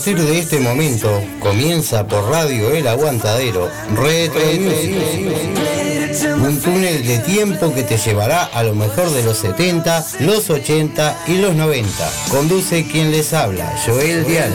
[0.00, 4.40] partir de este momento comienza por Radio El Aguantadero Retro.
[6.42, 11.24] Un túnel de tiempo que te llevará a lo mejor de los 70, los 80
[11.26, 12.10] y los 90.
[12.30, 14.54] Conduce quien les habla, Joel Dial.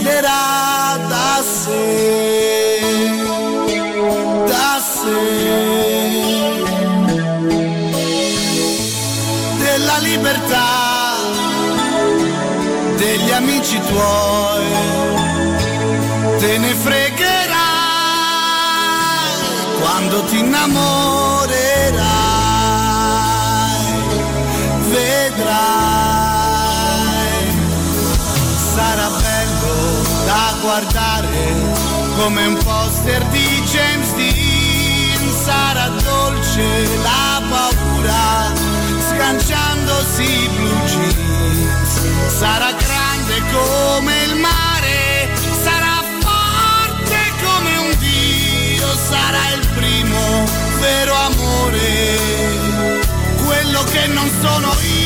[0.00, 0.49] Poderá
[32.22, 38.52] come un poster di James Dean, sarà dolce la paura
[39.08, 45.30] sganciandosi blue jeans, sarà grande come il mare,
[45.62, 50.44] sarà forte come un dio, sarà il primo
[50.78, 52.18] vero amore,
[53.46, 54.99] quello che non sono io.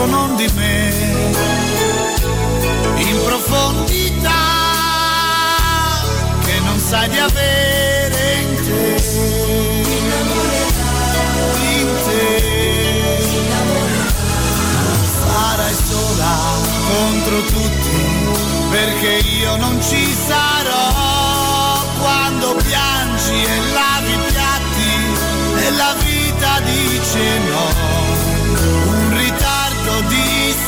[0.00, 0.88] parlato non di me.
[2.96, 4.30] In profondità
[6.44, 9.02] che non sai di avere in te.
[11.72, 12.48] In te.
[15.20, 16.36] Sarai sola
[16.88, 18.18] contro tutti
[18.70, 27.38] perché io non ci sarò quando piangi e lavi i piatti e la vita dice
[27.48, 27.89] no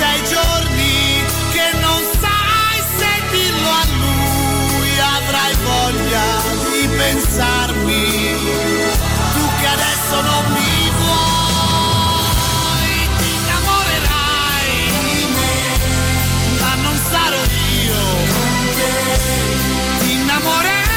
[0.03, 6.27] sei giorni che non sai se dirlo a lui, avrai voglia
[6.65, 8.05] di pensarmi,
[9.35, 14.75] tu che adesso non mi vuoi, ti innamorerai
[15.15, 15.57] di me,
[16.59, 17.43] ma non sarò
[17.85, 18.03] io
[20.01, 20.91] ti innamorerai.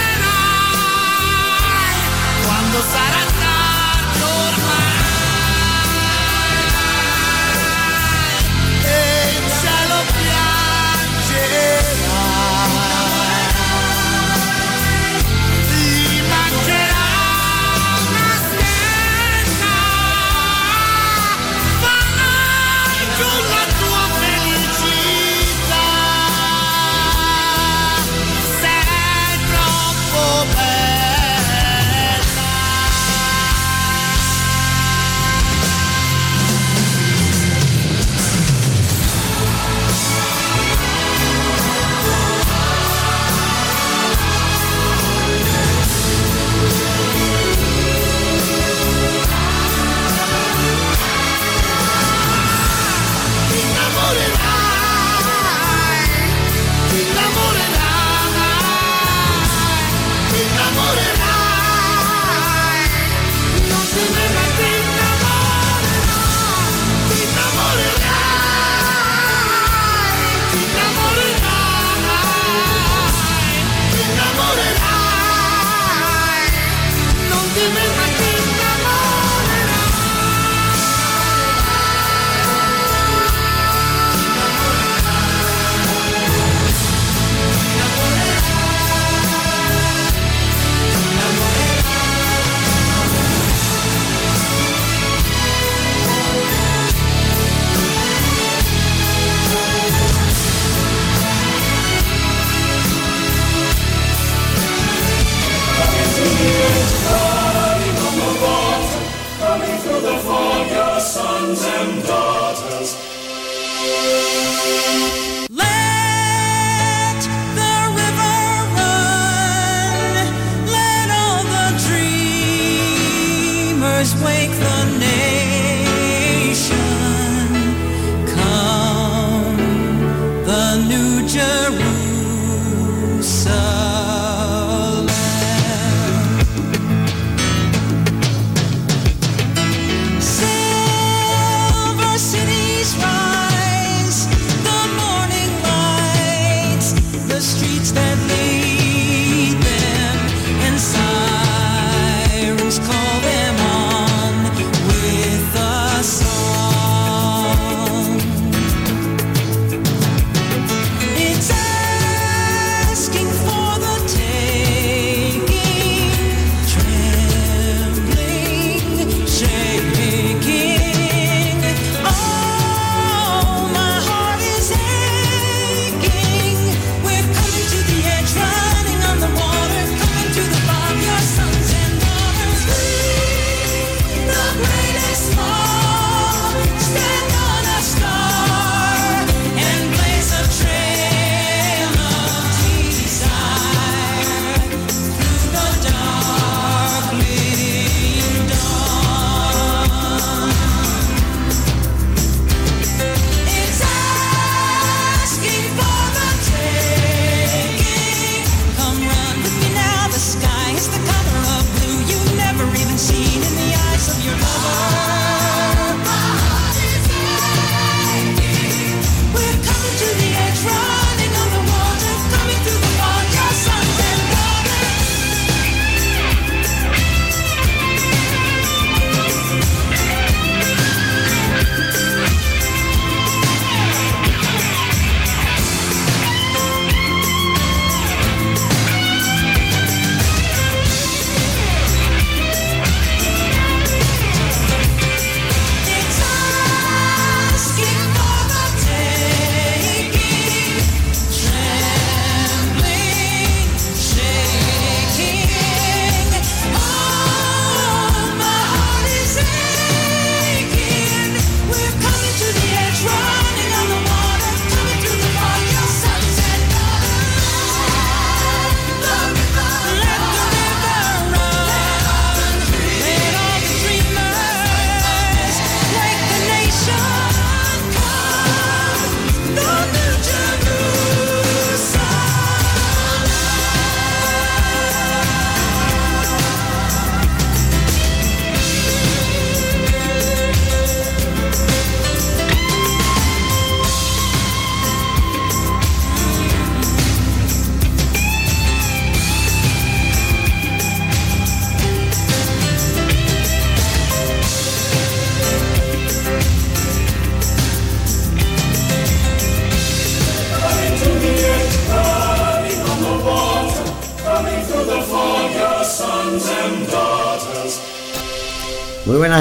[2.43, 3.34] Quando sarà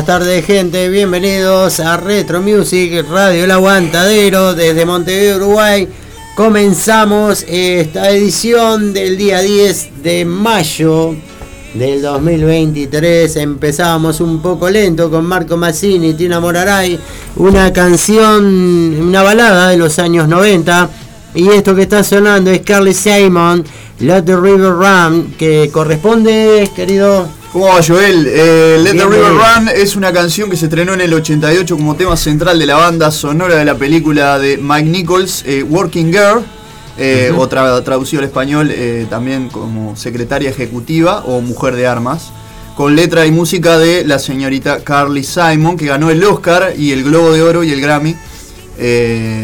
[0.05, 5.89] buenas tardes gente, bienvenidos a Retro Music Radio El Aguantadero desde Montevideo, Uruguay.
[6.37, 11.15] Comenzamos esta edición del día 10 de mayo
[11.73, 13.35] del 2023.
[13.37, 17.01] Empezamos un poco lento con Marco Mazzini y Tina Moraray,
[17.37, 18.45] una canción,
[19.01, 20.91] una balada de los años 90.
[21.35, 23.65] Y esto que está sonando es Carly Simon,
[24.01, 28.27] Let the River Run, que corresponde, querido ¿Cómo va Joel?
[28.29, 31.95] Eh, Let the River Run es una canción que se estrenó en el 88 como
[31.95, 36.45] tema central de la banda sonora de la película de Mike Nichols, eh, Working Girl,
[36.99, 38.75] eh, otra traducido al español
[39.09, 42.33] también como secretaria ejecutiva o mujer de armas,
[42.77, 47.05] con letra y música de la señorita Carly Simon, que ganó el Oscar y el
[47.05, 48.17] Globo de Oro y el Grammy,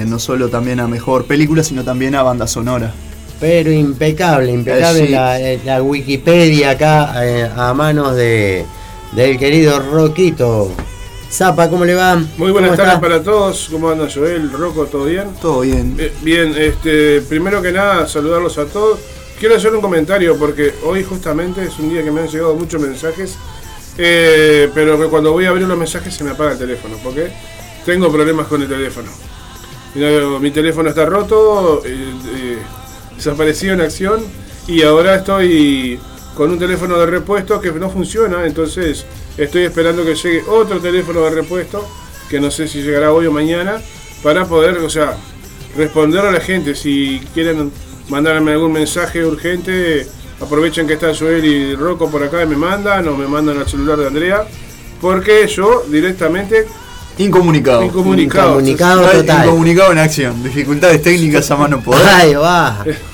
[0.09, 2.93] no solo también a mejor película, sino también a banda sonora.
[3.41, 8.67] Pero impecable, impecable eh, la, Wikipedia acá eh, a manos de
[9.13, 10.71] del querido Roquito.
[11.33, 12.23] Zapa, ¿cómo le va?
[12.37, 13.69] Muy buenas tardes para todos.
[13.71, 14.53] ¿Cómo anda Joel?
[14.53, 15.29] Rocco, ¿todo bien?
[15.41, 15.97] Todo bien.
[15.99, 19.01] Eh, bien, este, primero que nada, saludarlos a todos.
[19.39, 22.81] Quiero hacer un comentario porque hoy justamente es un día que me han llegado muchos
[22.81, 23.39] mensajes,
[23.97, 27.33] pero que cuando voy a abrir los mensajes se me apaga el teléfono, porque
[27.87, 29.11] tengo problemas con el teléfono.
[30.41, 31.83] mi teléfono está roto,
[33.21, 34.25] desapareció en acción
[34.67, 35.99] y ahora estoy
[36.35, 39.05] con un teléfono de repuesto que no funciona, entonces
[39.37, 41.87] estoy esperando que llegue otro teléfono de repuesto,
[42.31, 43.79] que no sé si llegará hoy o mañana,
[44.23, 45.17] para poder, o sea,
[45.77, 46.75] responder a la gente.
[46.75, 47.71] Si quieren
[48.09, 50.07] mandarme algún mensaje urgente,
[50.41, 53.69] aprovechen que está Joel y Rocco por acá y me mandan, o me mandan al
[53.69, 54.47] celular de Andrea,
[54.99, 56.67] Porque yo directamente
[57.19, 57.83] Incomunicado.
[57.83, 58.49] incomunicado.
[58.61, 59.07] Incomunicado.
[59.07, 59.47] Ay, total.
[59.47, 60.43] Incomunicado en acción.
[60.43, 62.07] Dificultades técnicas a mano poder.
[62.07, 62.83] Ahí va.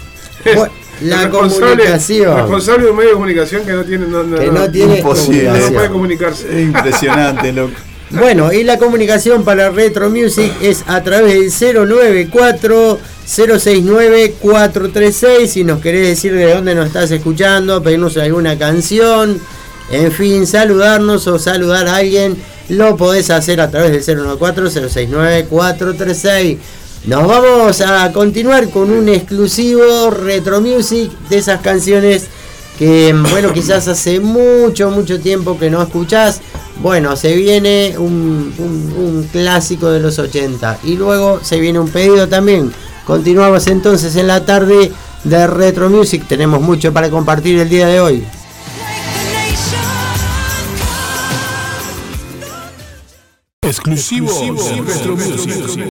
[1.02, 2.36] La responsable- comunicación.
[2.38, 4.06] Responsable de un medio de comunicación que no tiene.
[4.06, 5.42] No, no, Que no- no tiene imposible.
[5.44, 5.92] no puede comunicación.
[5.92, 6.46] comunicarse.
[6.60, 7.72] Es impresionante, loco.
[8.08, 15.50] Bueno, y la comunicación para Retro Music es a través del 094 069 436.
[15.50, 19.40] Si nos querés decir de dónde nos estás escuchando, pedirnos alguna canción,
[19.90, 22.36] en fin, saludarnos o saludar a alguien,
[22.68, 26.58] lo podés hacer a través del 094 069 436.
[27.06, 32.26] Nos vamos a continuar con un exclusivo Retro Music de esas canciones
[32.78, 36.40] que bueno, quizás hace mucho, mucho tiempo que no escuchás.
[36.82, 41.88] Bueno, se viene un, un- un clásico de los 80 y luego se viene un
[41.88, 42.72] pedido también.
[43.06, 44.90] Continuamos entonces en la tarde
[45.24, 46.24] de Retro Music.
[46.28, 48.24] Tenemos mucho para compartir el día de hoy.
[53.62, 54.30] Exclusivo,
[54.86, 55.88] Retro Music.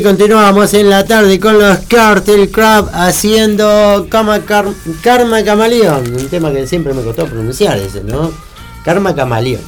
[0.00, 6.26] Así continuamos en la tarde con los Cartel Crab haciendo Karma, Car- Karma Camaleón, un
[6.28, 8.32] tema que siempre me costó pronunciar ese, ¿no?
[8.82, 9.60] Karma Camaleón.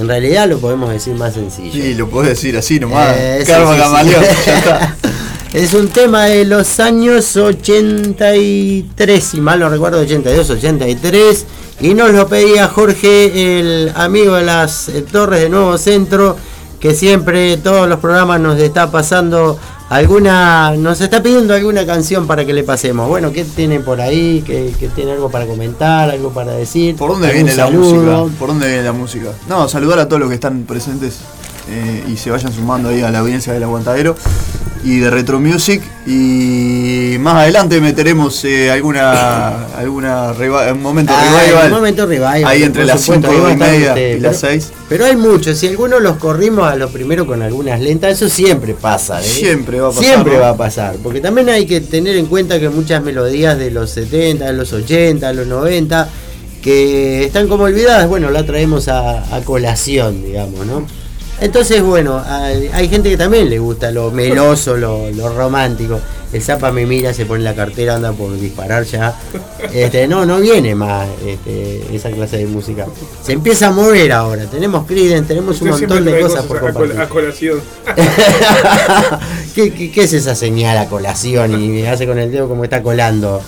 [0.00, 1.70] En realidad lo podemos decir más sencillo.
[1.72, 3.14] Sí, lo podés decir así nomás.
[3.18, 3.82] Eh, sí, Karma sí, sí.
[3.82, 4.96] Camaleón, ya está.
[5.52, 11.46] Es un tema de los años 83, si mal no recuerdo, 82, 83.
[11.80, 16.36] Y nos lo pedía Jorge, el amigo de las eh, Torres de Nuevo Centro,
[16.80, 22.44] que siempre todos los programas nos está pasando alguna, nos está pidiendo alguna canción para
[22.44, 23.08] que le pasemos.
[23.08, 24.42] Bueno, ¿qué tiene por ahí?
[24.46, 26.10] ¿Qué, qué tiene algo para comentar?
[26.10, 26.96] ¿Algo para decir?
[26.96, 28.38] ¿Por dónde ¿Algún viene la música?
[28.38, 29.30] ¿Por dónde viene la música?
[29.48, 31.20] No, saludar a todos los que están presentes
[31.70, 34.14] eh, y se vayan sumando ahí a la audiencia del aguantadero
[34.90, 35.82] y de Retro Music.
[36.06, 40.32] Y más adelante meteremos eh, alguna alguna
[40.72, 41.66] un momento Ah, revival.
[41.66, 44.20] un momento revival, Ahí entre las supuesto, 5 ahí va a y media usted, y
[44.20, 44.72] las pero- 6.
[44.88, 48.72] Pero hay muchos, si algunos los corrimos a lo primero con algunas lentas, eso siempre
[48.74, 49.20] pasa.
[49.20, 49.24] ¿eh?
[49.24, 50.40] Siempre va a pasar, Siempre ¿no?
[50.40, 53.90] va a pasar, porque también hay que tener en cuenta que muchas melodías de los
[53.90, 56.08] 70, de los 80, de los 90,
[56.62, 60.86] que están como olvidadas, bueno, la traemos a, a colación, digamos, ¿no?
[61.40, 66.00] Entonces, bueno, hay, hay gente que también le gusta lo meloso, lo, lo romántico.
[66.32, 69.14] El Zapa me mira, se pone la cartera, anda por disparar ya.
[69.72, 72.86] Este, no, no viene más este, esa clase de música.
[73.22, 74.44] Se empieza a mover ahora.
[74.44, 77.00] Tenemos Creedence, tenemos un Usted montón de cosas por compartir.
[77.00, 77.60] a colación.
[79.54, 81.62] ¿Qué, qué, qué es esa señal a colación?
[81.62, 83.40] Y me hace con el dedo como está colando.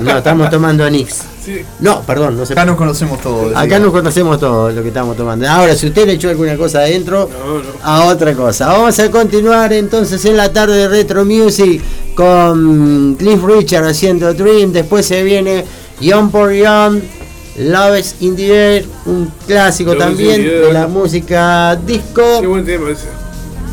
[0.00, 1.22] No, estamos tomando Nix.
[1.44, 1.62] Sí.
[1.80, 3.54] No, perdón, no se Acá nos conocemos todos.
[3.54, 5.46] Acá nos conocemos todo lo que estamos tomando.
[5.48, 7.62] Ahora, si usted le echó alguna cosa adentro, No, no.
[7.82, 8.68] a otra cosa.
[8.68, 11.82] Vamos a continuar entonces en la tarde de Retro Music
[12.14, 14.72] con Cliff Richard haciendo Dream.
[14.72, 15.64] Después se viene
[16.00, 17.00] Young por Young,
[17.58, 22.22] Love is in the Air, un clásico Love también de la música disco.
[22.40, 23.08] Qué buen tema ese.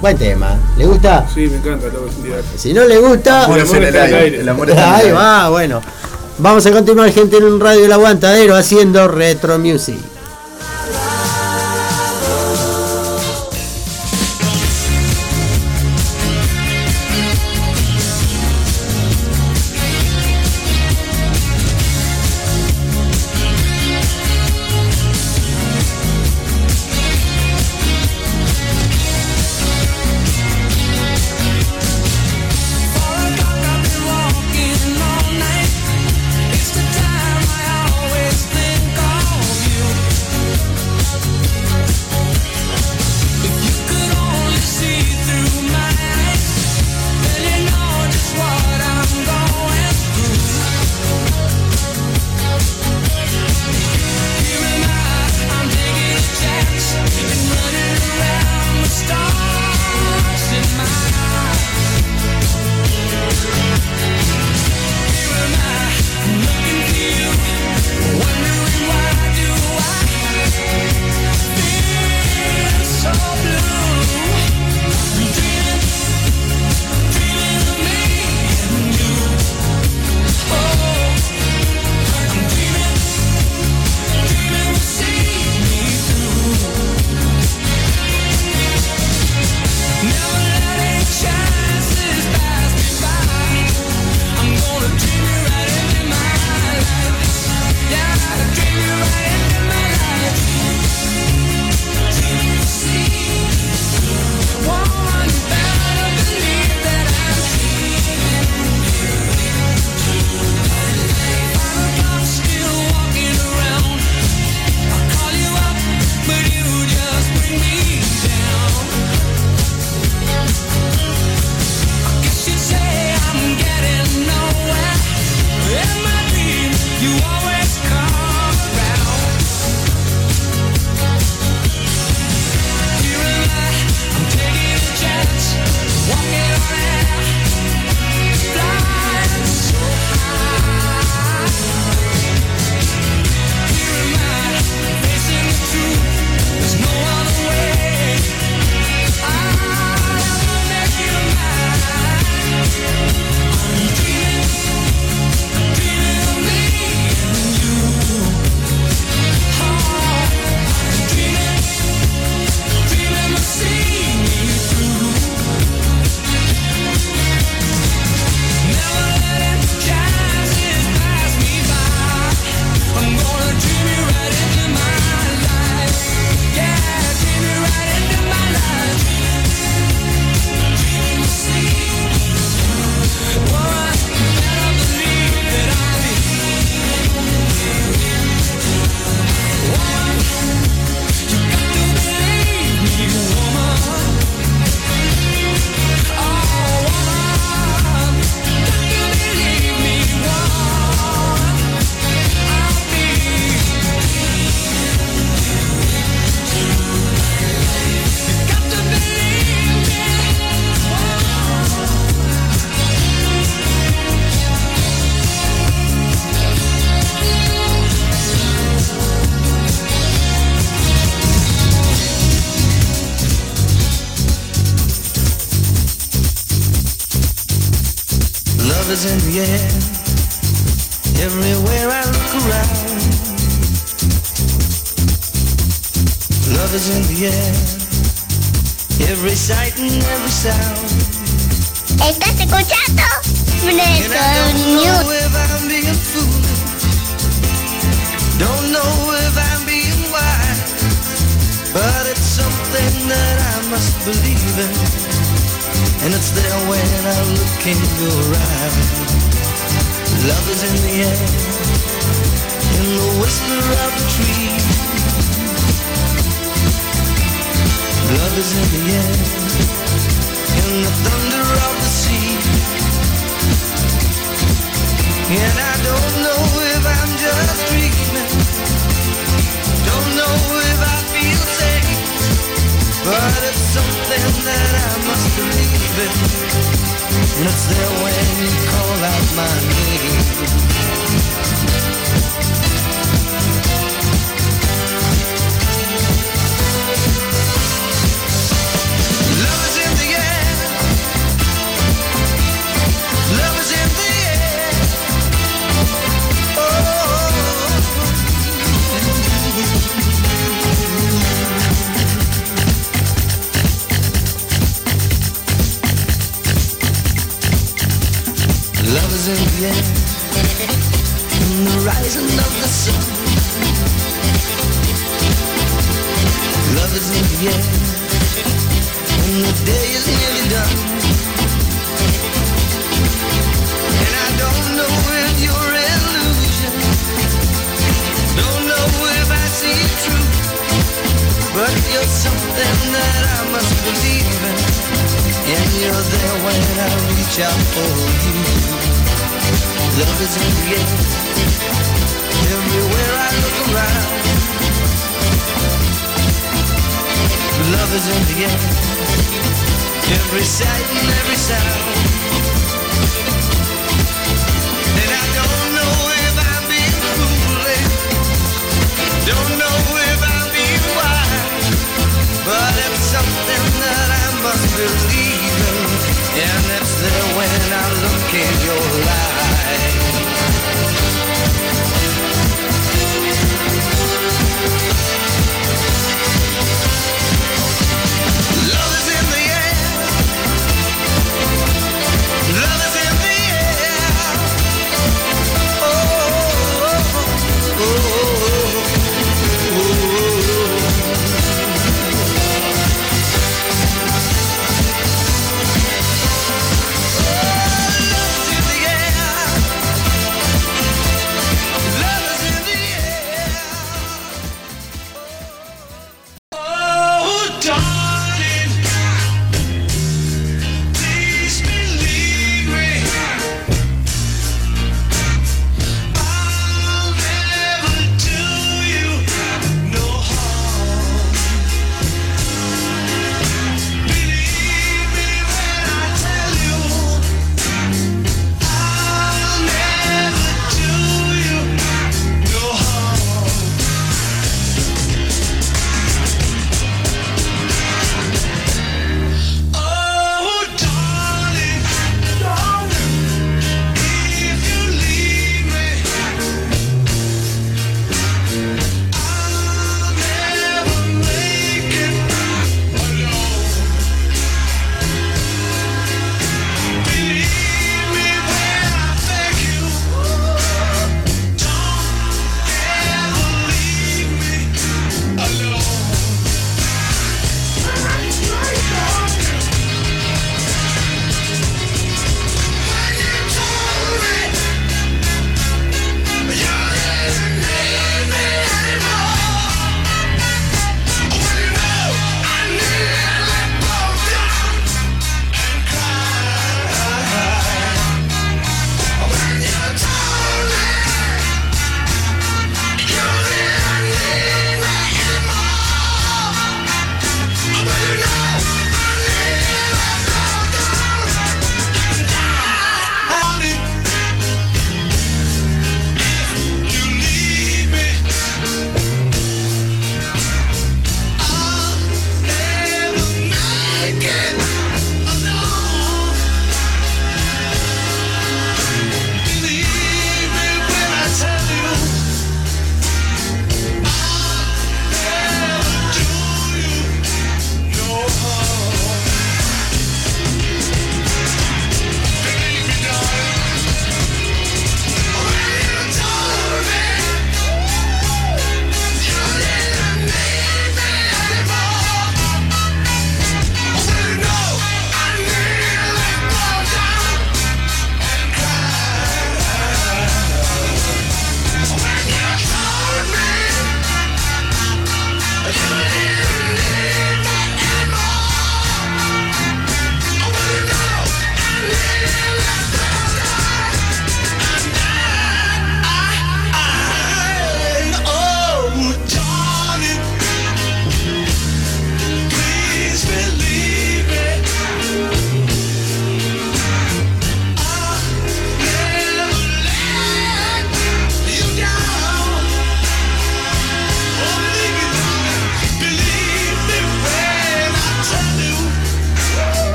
[0.00, 0.58] Buen tema.
[0.76, 1.26] ¿Le gusta?
[1.32, 1.86] Sí, me encanta
[2.56, 4.40] Si no le gusta, Amor es en el aire.
[4.40, 5.12] El amor está en el ahí aire.
[5.12, 5.80] va, bueno.
[6.38, 10.11] Vamos a continuar gente en un radio El Aguantadero haciendo Retro Music.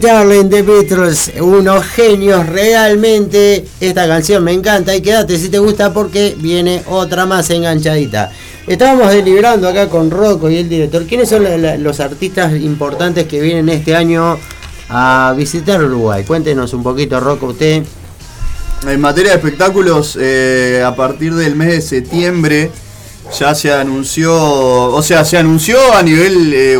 [0.00, 3.66] Darling The Beatles, unos genios realmente.
[3.80, 8.32] Esta canción me encanta y quédate si te gusta porque viene otra más enganchadita.
[8.66, 11.04] Estábamos deliberando acá con Rocco y el director.
[11.06, 11.44] ¿Quiénes son
[11.82, 14.38] los artistas importantes que vienen este año
[14.88, 16.24] a visitar Uruguay?
[16.24, 17.82] Cuéntenos un poquito, Rocco, usted.
[18.86, 22.70] En materia de espectáculos, eh, a partir del mes de septiembre
[23.38, 26.78] ya se anunció, o sea, se anunció a nivel eh,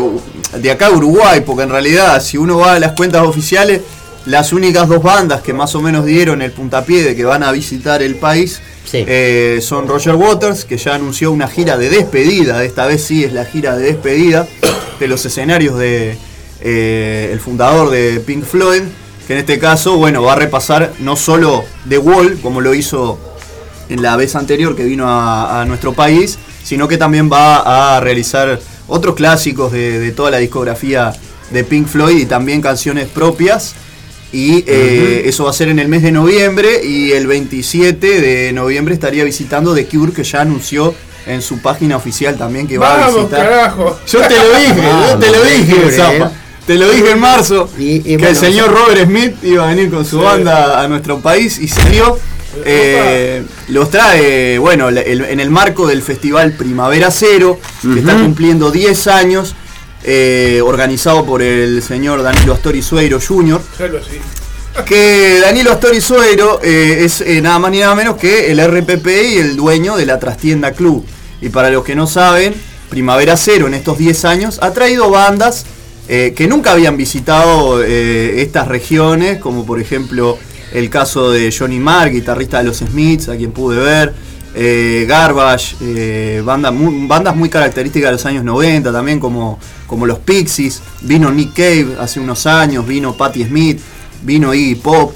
[0.57, 3.81] de acá Uruguay, porque en realidad si uno va a las cuentas oficiales,
[4.25, 7.51] las únicas dos bandas que más o menos dieron el puntapié de que van a
[7.51, 9.05] visitar el país Sí.
[9.07, 13.31] eh, son Roger Waters, que ya anunció una gira de despedida, esta vez sí es
[13.31, 14.47] la gira de despedida
[14.99, 16.17] de los escenarios de
[16.61, 18.81] eh, el fundador de Pink Floyd,
[19.27, 23.17] que en este caso, bueno, va a repasar no solo The Wall, como lo hizo
[23.89, 27.99] en la vez anterior que vino a, a nuestro país, sino que también va a
[28.01, 28.59] realizar
[28.91, 31.13] otros clásicos de, de toda la discografía
[31.51, 33.73] de Pink Floyd y también canciones propias.
[34.33, 38.53] Y eh, eso va a ser en el mes de noviembre y el 27 de
[38.53, 40.93] noviembre estaría visitando The Cure que ya anunció
[41.27, 43.47] en su página oficial también que va a Vamos, visitar.
[43.49, 43.99] carajo.
[44.07, 46.13] Yo te lo dije, yo te lo dije, Cure, Zapa.
[46.27, 46.29] eh.
[46.65, 49.67] Te lo dije en marzo Y- y que bueno, el señor Robert Smith iba a
[49.75, 52.17] venir con su banda a nuestro país y se dio.
[52.65, 58.71] Eh, los trae, bueno, el- en el marco del Festival Primavera Cero, que está cumpliendo
[58.71, 59.55] 10 años,
[60.03, 63.61] eh, organizado por el señor Danilo Astori Sueiro Jr.,
[64.85, 69.07] que Danilo Astori Suero eh, es eh, nada más ni nada menos que el RPP
[69.33, 71.05] y el dueño de la Trastienda Club.
[71.41, 72.53] Y para los que no saben,
[72.89, 75.65] Primavera Cero en estos 10 años ha traído bandas
[76.07, 80.37] eh, que nunca habían visitado eh, estas regiones, como por ejemplo
[80.71, 84.13] el caso de Johnny Marr, guitarrista de los Smiths, a quien pude ver,
[84.53, 90.05] eh, Garbage, eh, banda mu- bandas muy características de los años 90 también, como, como
[90.05, 93.79] los Pixies, vino Nick Cave hace unos años, vino Patti Smith,
[94.23, 95.13] vino Iggy Pop,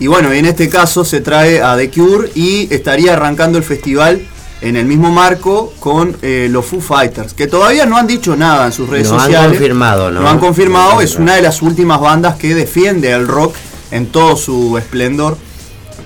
[0.00, 4.20] y bueno, en este caso se trae a The Cure y estaría arrancando el festival
[4.60, 8.66] en el mismo marco con eh, los Foo Fighters, que todavía no han dicho nada
[8.66, 9.50] en sus redes No han sociales.
[9.58, 10.28] confirmado, ¿no?
[10.28, 13.54] han confirmado, No han es una de las últimas bandas que defiende el rock
[13.90, 15.36] en todo su esplendor.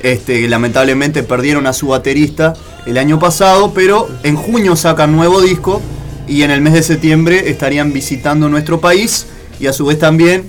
[0.02, 2.54] Este, lamentablemente perdieron a su baterista
[2.86, 5.80] el año pasado, pero en junio sacan nuevo disco
[6.26, 9.26] y en el mes de septiembre estarían visitando nuestro país
[9.60, 10.44] y a su vez también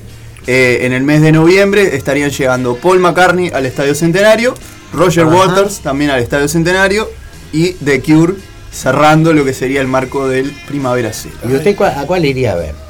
[0.47, 4.55] eh, en el mes de noviembre estarían llegando Paul McCartney al Estadio Centenario,
[4.91, 5.35] Roger Ajá.
[5.35, 7.09] Waters también al Estadio Centenario
[7.51, 8.33] y The Cure
[8.71, 11.35] cerrando lo que sería el marco del Primavera Cero.
[11.47, 12.82] ¿Y usted a cuál iría a ver?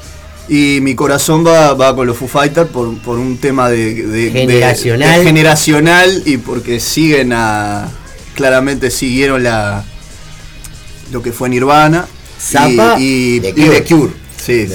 [0.48, 5.18] Y mi corazón va, va con los Foo Fighters por, por un tema de, Generacional.
[5.18, 7.88] de generacional y porque siguen a.
[8.34, 9.84] Claramente siguieron la
[11.12, 12.06] lo que fue Nirvana.
[12.40, 13.70] Zappa, y, y, The y Cure.
[13.80, 14.12] The Cure.
[14.44, 14.66] Sí,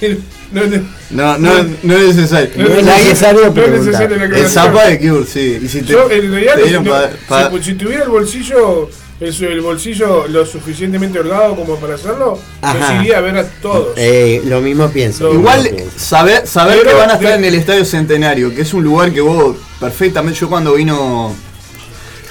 [0.00, 0.18] sí.
[0.52, 0.78] No, no,
[1.10, 2.50] No, no, no es necesario.
[2.56, 3.84] No es necesario no es preguntar.
[3.84, 4.48] necesario la El.
[4.48, 5.58] Zappa de Cure, sí.
[5.62, 8.04] Y si te- Yo, en realidad, te no- dieron no- pa- pa- si, si tuviera
[8.04, 12.96] el bolsillo, el, el bolsillo lo suficientemente holgado como para hacerlo, Ajá.
[13.02, 13.88] iría a ver a todos.
[13.96, 15.24] Eh, lo mismo pienso.
[15.24, 15.98] Lo- Igual mismo pienso.
[15.98, 18.84] saber, saber Pero que van a estar de- en el Estadio Centenario, que es un
[18.84, 21.34] lugar que vos perfectamente, yo cuando vino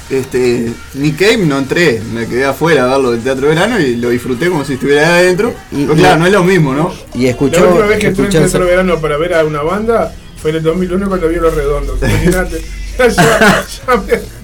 [0.10, 4.10] este Nick Cave no entré, me quedé afuera a verlo del Teatro Verano y lo
[4.12, 5.54] disfruté como si estuviera ahí adentro.
[5.72, 6.94] Y- Pero y- claro, no es lo mismo, ¿no?
[7.16, 7.68] Y La escuchó.
[7.68, 10.64] última vez que entré en Teatro Verano para ver a una banda fue en el
[10.64, 11.98] 2001 cuando vi Los Redondos.
[12.00, 12.62] Imagínate.
[13.00, 14.36] Ya- ya- ya me-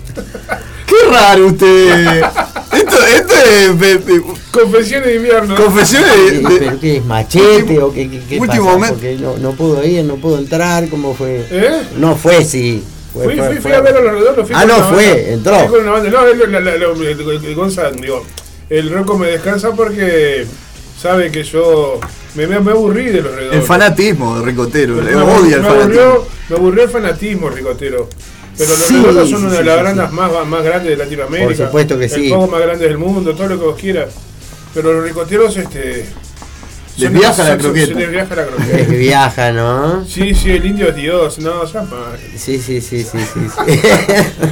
[1.02, 2.22] Qué raro usted.
[2.74, 4.22] esto, esto es
[4.52, 5.56] Confesiones de invierno.
[5.56, 8.76] confesiones de, de- ¿Pero qué es machete último- o qué, qué, qué último pasa?
[8.78, 8.94] momento.
[8.96, 11.46] Porque no, no pudo ir, no pudo entrar, ¿cómo fue?
[11.50, 11.82] ¿Eh?
[11.98, 12.84] No fue, sí.
[13.14, 14.48] Fue- Fui, fue- fui, fui a ver a los redondos.
[14.48, 15.30] fui Ah, no fue, banda.
[15.30, 15.60] entró.
[15.60, 16.10] Fui con una banda.
[16.10, 18.26] No, el, la- la- la- el- el- el Gonza, digo,
[18.70, 20.46] el Rocco me descansa porque
[21.02, 22.00] sabe que yo
[22.36, 23.56] me, me, me aburrí de los redondos.
[23.58, 26.28] el fanatismo de Ricotero, me, me odia el aburrió, fanatismo.
[26.50, 28.10] me aburrió el fanatismo, Ricotero.
[28.62, 30.16] Pero los Sí, redondos sí, son una de las sí.
[30.16, 31.48] más, más grandes de Latinoamérica.
[31.48, 32.30] Por supuesto que el sí.
[32.30, 34.10] poco más grandes del mundo, todo lo que vos quieras.
[34.74, 36.06] Pero los ricoteros, este.
[36.98, 37.88] Les viaja la croqueta.
[37.88, 38.78] Se les viaja la croqueta.
[38.78, 40.06] que viaja, ¿no?
[40.06, 41.40] Sí, sí, el indio es Dios.
[41.40, 41.86] No, ya.
[42.38, 43.40] Sí, sí, sí, sí, sí.
[43.66, 43.80] sí.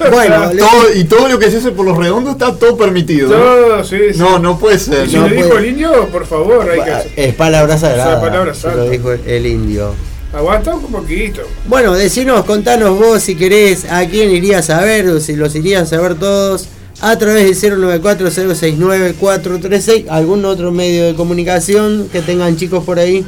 [0.10, 3.30] Bueno, Todo- y todo lo que se hace por los redondos está todo permitido.
[3.30, 3.76] ¿no?
[3.78, 4.18] No, sí, sí.
[4.18, 5.06] No, no puede ser.
[5.06, 7.12] Y si no le puede- dijo el indio, por favor, hay que hacer.
[7.16, 8.12] es palabra sagrada.
[8.12, 9.94] Esa palabra se Lo dijo el, el indio.
[10.36, 11.40] Aguanta un poquito.
[11.66, 15.90] Bueno, decinos, contanos vos si querés a quién irías a ver o si los irías
[15.94, 16.68] a ver todos
[17.00, 20.04] a través del 094-069-436.
[20.10, 23.24] ¿Algún otro medio de comunicación que tengan chicos por ahí?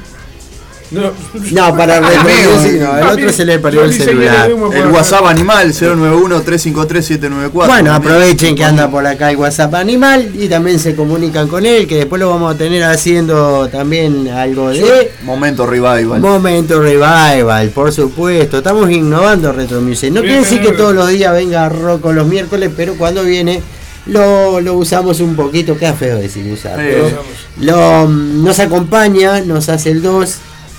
[0.91, 1.13] No,
[1.51, 4.51] No, para no, el otro mí- se le perdió el celular.
[4.51, 4.87] el.
[4.91, 7.51] WhatsApp animal 091-353-794.
[7.67, 11.87] Bueno, aprovechen que anda por acá el WhatsApp Animal y también se comunican con él,
[11.87, 16.21] que después lo vamos a tener haciendo también algo de Momento revival.
[16.21, 18.59] Momento Revival, por supuesto.
[18.59, 20.11] Estamos innovando Retro Music.
[20.13, 23.61] No quiere decir que todos los días venga Rocco los miércoles, pero cuando viene
[24.07, 25.77] lo, lo usamos un poquito.
[25.77, 26.79] Queda feo decir usar.
[26.79, 27.65] Sí.
[27.67, 30.37] lo, nos acompaña, nos hace el 2.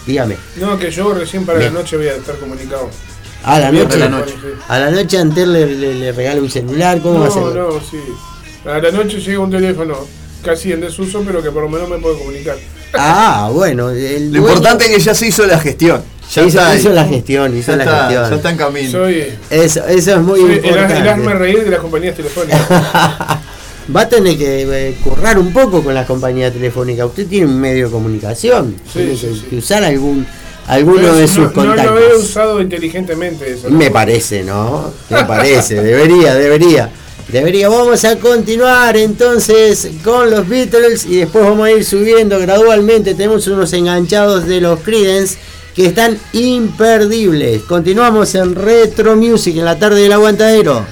[0.09, 0.37] Dígame.
[0.55, 1.71] No, que yo recién para Bien.
[1.71, 2.89] la noche voy a estar comunicado.
[3.43, 3.93] A la noche.
[3.93, 4.33] a la noche.
[4.67, 6.99] A la noche Antel le, le, le regala un celular.
[6.99, 7.43] ¿Cómo va a ser?
[7.43, 7.97] No, no, sí.
[8.65, 9.95] A la noche llega un teléfono
[10.43, 12.57] casi en desuso, pero que por lo menos me puedo comunicar.
[12.95, 13.89] Ah, bueno.
[13.91, 16.01] el Lo dueño importante es que ya se hizo la gestión.
[16.33, 18.29] Ya hizo, está hizo la gestión, hizo Ya la está, gestión.
[18.31, 18.91] ya está en camino.
[18.91, 20.97] Soy, Eso, eso es muy soy el, importante.
[20.97, 22.61] el hazme reír de las compañías telefónicas.
[23.95, 27.05] Va a tener que eh, currar un poco con la compañía telefónica.
[27.05, 28.75] Usted tiene un medio de comunicación.
[28.85, 29.55] Sí, tiene sí, que, sí.
[29.57, 30.25] usar algún
[30.67, 32.23] alguno de no- sus no, lo he contactos.
[32.23, 33.69] usado inteligentemente eso.
[33.71, 34.93] Me parece, ¿no?
[35.09, 35.81] Me parece.
[35.81, 36.91] debería, debería.
[37.31, 37.69] Debería.
[37.69, 43.15] Vamos a continuar entonces con los Beatles y después vamos a ir subiendo gradualmente.
[43.15, 45.37] Tenemos unos enganchados de los Creedence
[45.75, 47.61] que están imperdibles.
[47.63, 50.85] Continuamos en Retro Music en la tarde del aguantadero.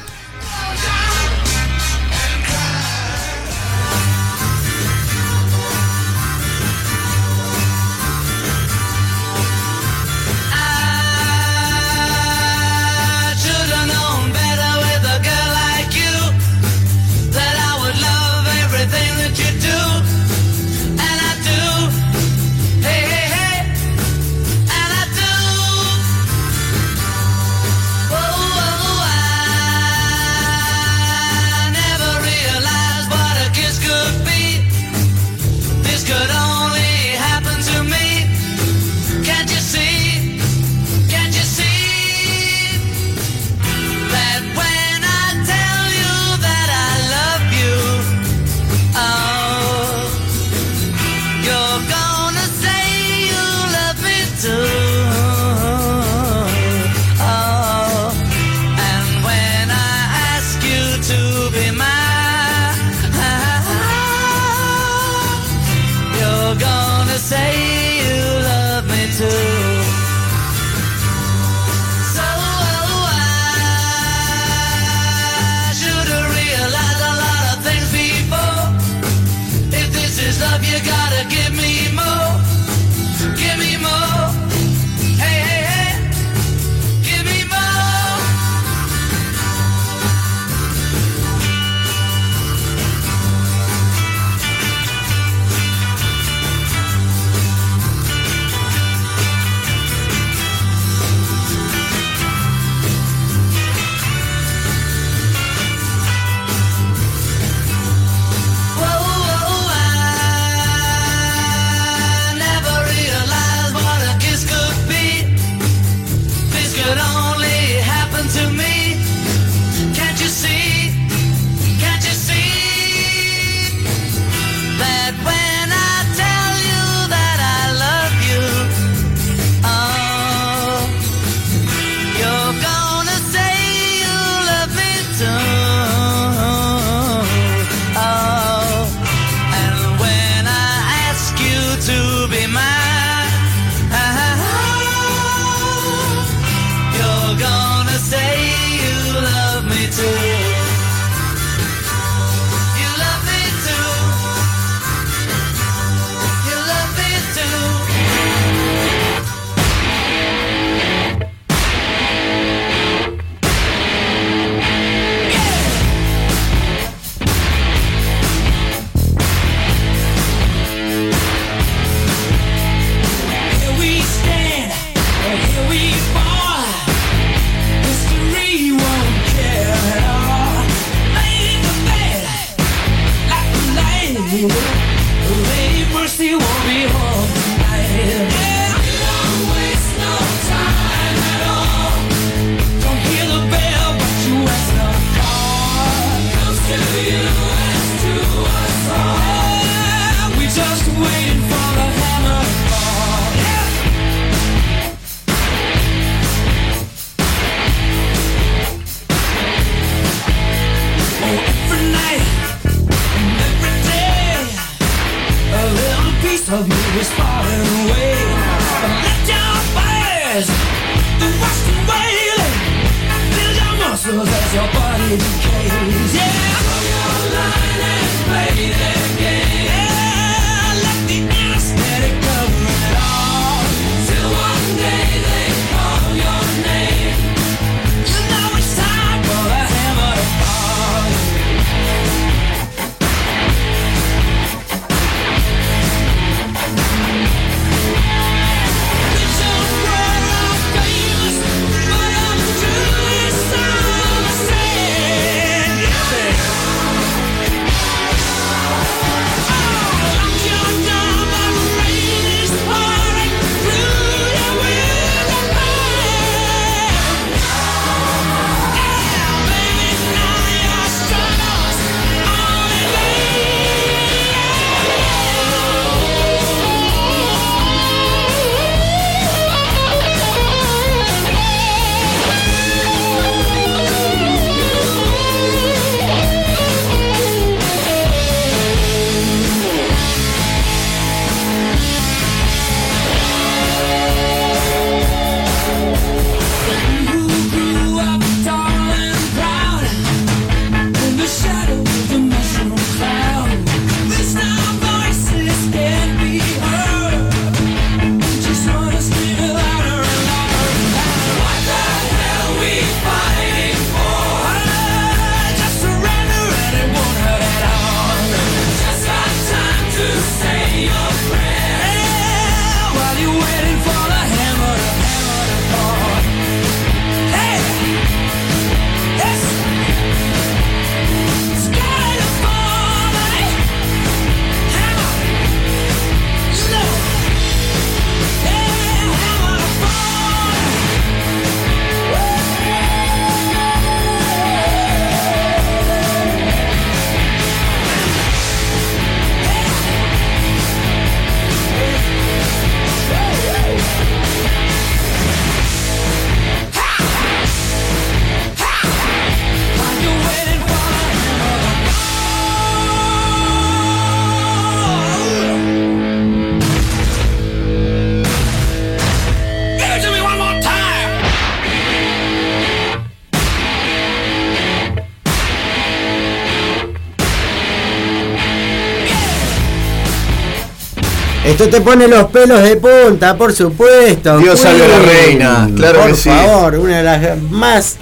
[381.48, 384.38] Esto te pone los pelos de punta, por supuesto.
[384.38, 386.30] Dios salve a la reina, claro por que sí.
[386.30, 387.98] favor, una de las más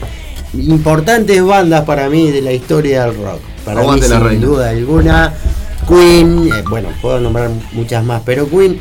[0.53, 3.39] importantes bandas para mí de la historia del rock.
[3.63, 4.45] Para Aguante mí, la sin reina.
[4.45, 5.33] duda alguna,
[5.87, 8.79] Queen, eh, bueno, puedo nombrar muchas más, pero Queen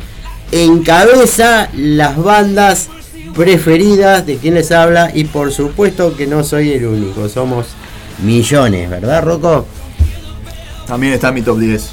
[0.51, 2.89] encabeza las bandas
[3.35, 7.67] preferidas de quien les habla y por supuesto que no soy el único, somos
[8.23, 9.67] millones, ¿verdad, Rocco?
[10.87, 11.89] También está en mi top 10.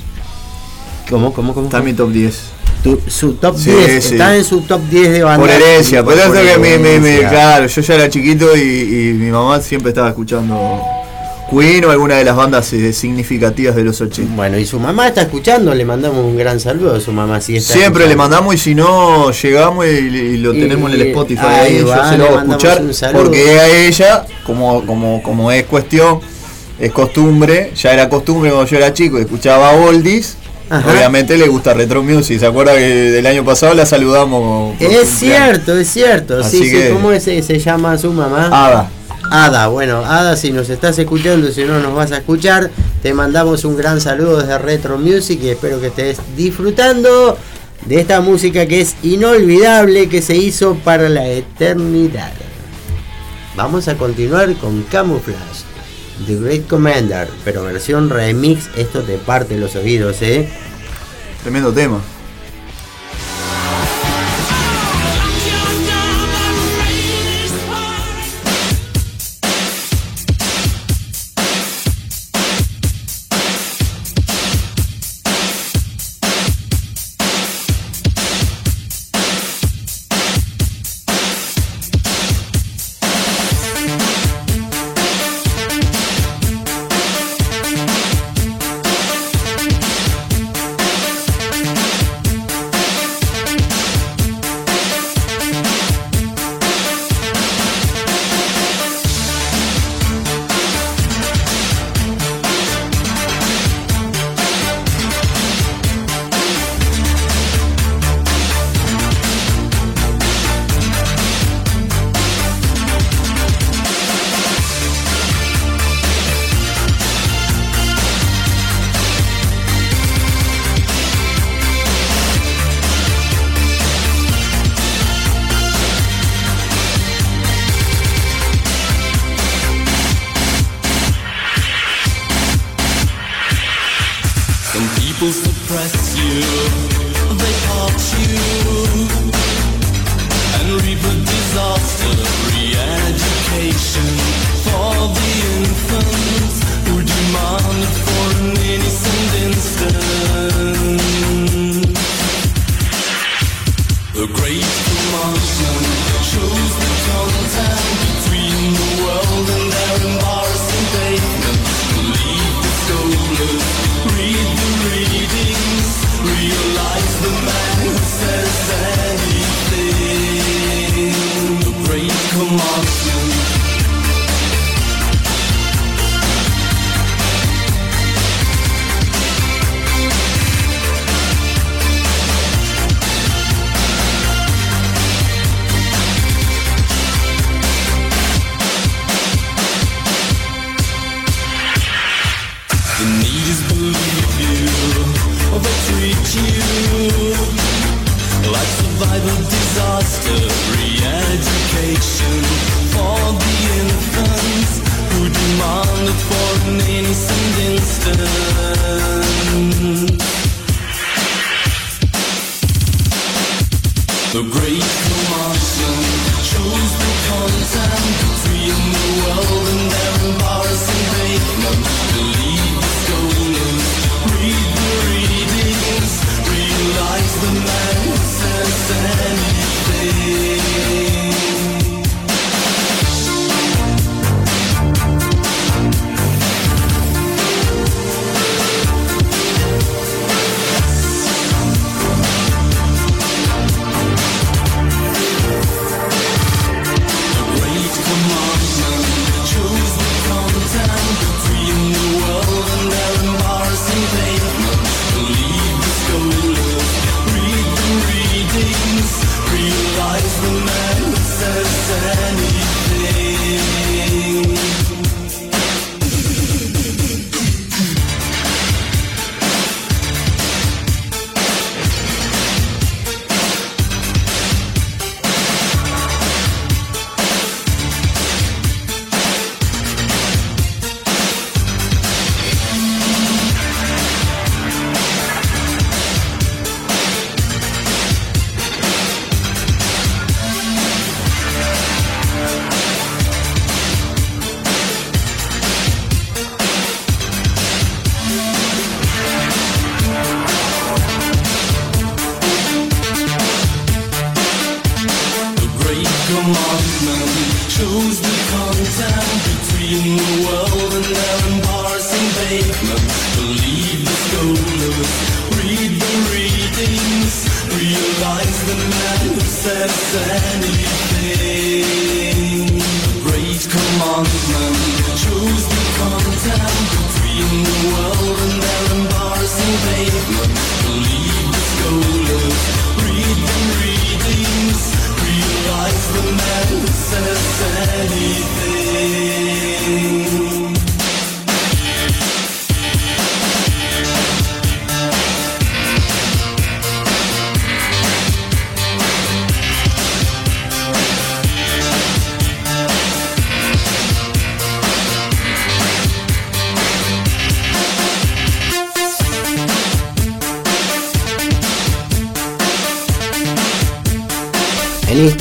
[1.10, 1.66] ¿Cómo, cómo, cómo?
[1.66, 2.42] Está en mi top 10.
[2.82, 4.14] Tu- su top Sí, 10, sí.
[4.14, 5.38] está en su top 10 de bandas.
[5.40, 7.28] Por herencia, por eso que me- herencia.
[7.28, 10.80] claro, yo ya era chiquito y, y mi mamá siempre estaba escuchando
[11.48, 14.34] Queen o alguna de las bandas eh, significativas de los 80.
[14.34, 17.40] Bueno, y su mamá está escuchando, le mandamos un gran saludo a su mamá.
[17.40, 21.00] Si está Siempre le mandamos y si no llegamos y, y lo Y- tenemos en
[21.00, 24.26] el Spotify ahí ahí, va, yo se le lo hago mandamos escuchar porque a ella,
[24.44, 26.20] como, como, como es cuestión,
[26.80, 30.38] es costumbre, ya era costumbre cuando yo era chico escuchaba Oldies.
[30.72, 30.90] Ajá.
[30.90, 34.74] Obviamente le gusta Retro Music, ¿se acuerda que del año pasado la saludamos?
[34.80, 36.38] Es cierto, es cierto.
[36.40, 38.46] Así sí, sí, que- ¿cómo es, se llama su mamá?
[38.46, 38.90] Ada.
[39.30, 42.70] Ada, bueno, Ada, si nos estás escuchando, si no nos vas a escuchar,
[43.02, 47.36] te mandamos un gran saludo desde Retro Music y espero que estés disfrutando
[47.86, 52.32] de esta música que es inolvidable, que se hizo para la eternidad.
[53.56, 55.64] Vamos a continuar con Camouflage,
[56.26, 60.48] The Great Commander, pero versión remix, esto te parte los oídos, ¿eh?
[61.42, 62.00] Tremendo tema.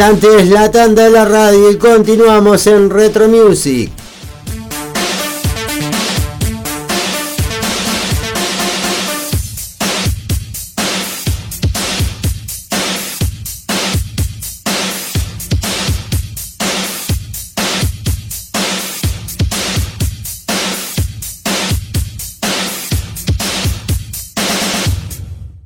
[0.02, 3.92] instante es la tanda de la radio y continuamos en Retro Music.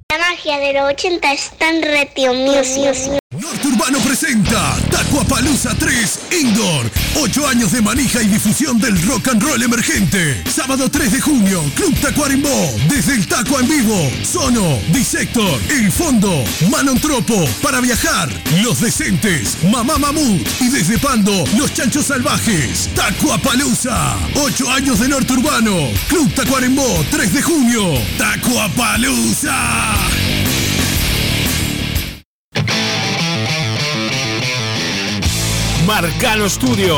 [0.10, 3.25] La magia de los 80 está en Retro Music.
[7.96, 10.44] manija y difusión del rock and roll emergente.
[10.54, 14.12] Sábado 3 de junio, Club Tacuarembó, desde el Taco en vivo.
[14.22, 18.30] Sono, Dissector, El Fondo, Manon Tropo, para viajar,
[18.62, 24.18] Los Decentes, Mamá Mamut y desde Pando, Los Chanchos Salvajes, Tacuapalooza.
[24.36, 29.56] 8 años de norte urbano, Club Tacuarembó, 3 de junio, Tacuapalooza.
[35.86, 36.98] Marcano Studio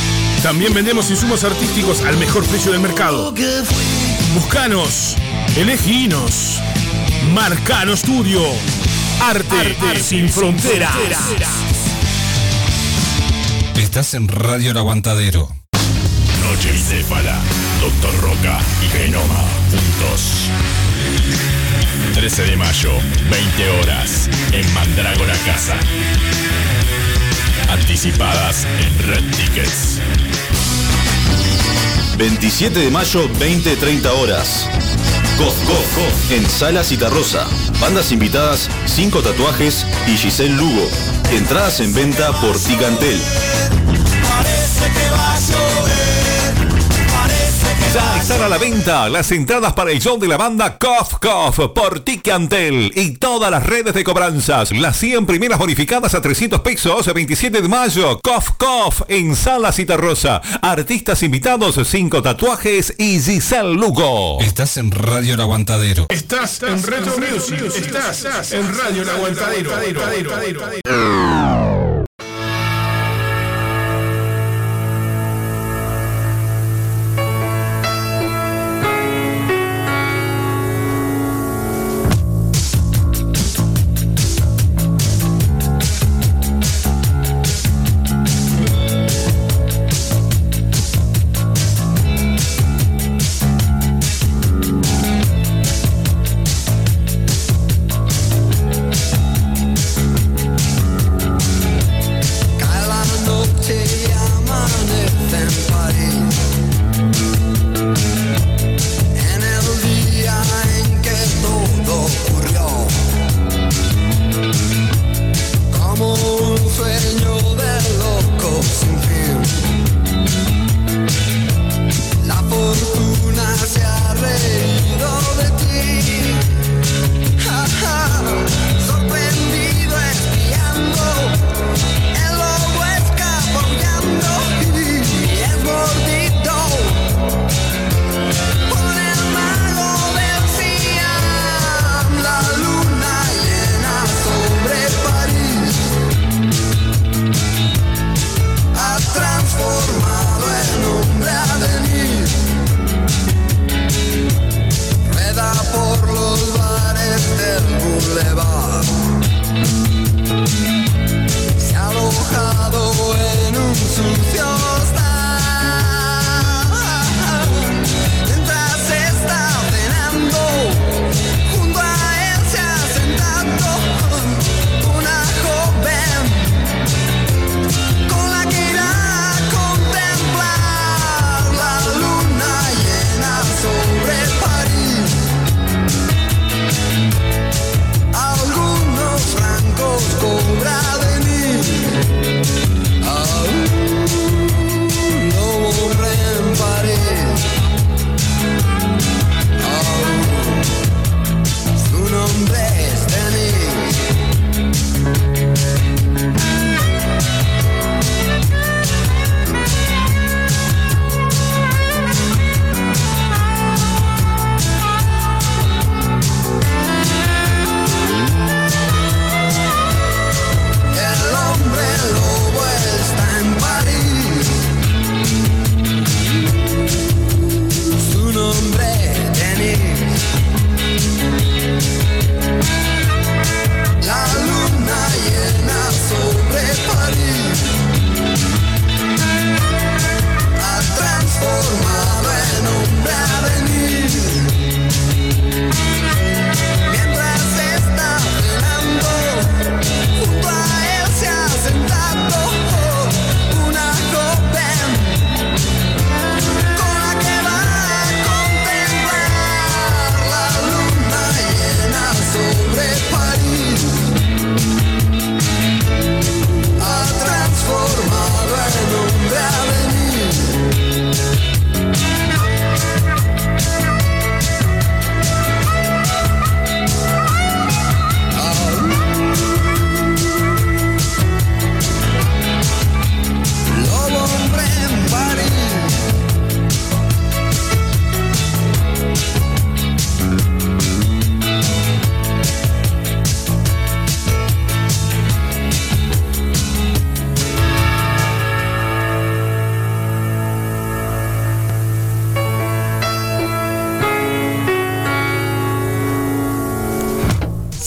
[0.43, 3.33] También vendemos insumos artísticos al mejor precio del mercado.
[4.33, 5.15] Buscanos,
[5.55, 6.59] eleginos.
[7.33, 8.41] Marcano Studio.
[9.21, 10.95] Arte, sin fronteras.
[13.75, 15.47] Estás en Radio El Aguantadero.
[16.41, 17.39] Noche bicéfala,
[17.79, 20.49] Doctor Roca y Genoma juntos.
[22.13, 22.91] 13 de mayo,
[23.29, 25.75] 20 horas, en Mandrágora Casa.
[27.69, 29.99] Anticipadas en Red Tickets.
[32.21, 34.67] 27 de mayo, 20-30 horas.
[35.39, 37.47] Gof, Gof, Gof, en Sala Citarrosa.
[37.79, 40.87] Bandas invitadas, 5 tatuajes y Giselle Lugo.
[41.31, 43.19] Entradas en venta por Ticantel.
[47.93, 51.73] Ya están a la venta las entradas para el show de la banda Cough Cough
[51.73, 54.71] por Ticantel y todas las redes de cobranzas.
[54.71, 58.21] Las 100 primeras bonificadas a 300 pesos, 27 de mayo.
[58.21, 60.41] Cough Cough en Sala Citarrosa.
[60.61, 64.39] Artistas invitados, 5 tatuajes y Giselle Lugo.
[64.39, 66.05] Estás en Radio El Aguantadero.
[66.07, 67.61] Estás en Retro Music.
[67.75, 69.71] Estás en Radio El Aguantadero.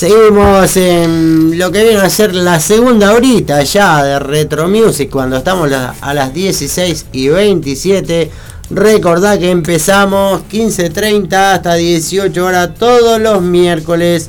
[0.05, 5.39] Seguimos en lo que viene a ser la segunda horita ya de Retro Music cuando
[5.39, 8.31] estamos a las 16 y 27.
[8.69, 14.29] Recordá que empezamos 15.30 hasta 18 horas todos los miércoles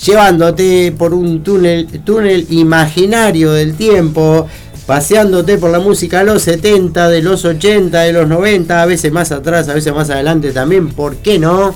[0.00, 4.46] llevándote por un túnel, túnel imaginario del tiempo,
[4.86, 9.10] paseándote por la música de los 70, de los 80, de los 90, a veces
[9.10, 11.74] más atrás, a veces más adelante también, ¿por qué no?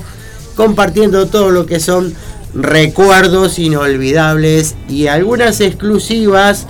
[0.55, 2.13] Compartiendo todo lo que son
[2.53, 6.67] recuerdos inolvidables y algunas exclusivas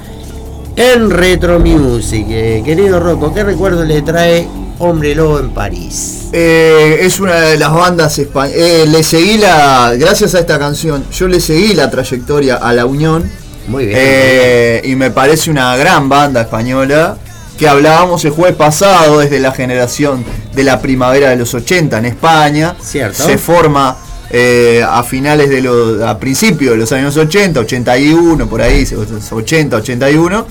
[0.75, 2.25] en Retro Music.
[2.29, 4.47] Eh, querido Rocco, ¿qué recuerdo le trae
[4.79, 6.29] Hombre Lobo en París?
[6.31, 8.87] Eh, es una de las bandas españolas.
[8.87, 9.93] le seguí la.
[9.97, 13.29] Gracias a esta canción, yo le seguí la trayectoria a La Unión.
[13.67, 13.97] Muy bien.
[14.01, 17.17] Eh, y me parece una gran banda española.
[17.57, 20.25] Que hablábamos el jueves pasado desde la generación
[20.55, 22.75] de la primavera de los 80 en España.
[22.81, 23.23] Cierto.
[23.23, 23.95] Se forma
[24.31, 26.01] eh, a finales de los.
[26.01, 28.85] a principios de los años 80, 81, por ahí,
[29.31, 30.47] 80, 81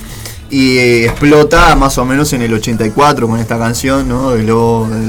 [0.50, 4.32] y eh, explota más o menos en el 84 con esta canción, ¿no?
[4.32, 4.50] Del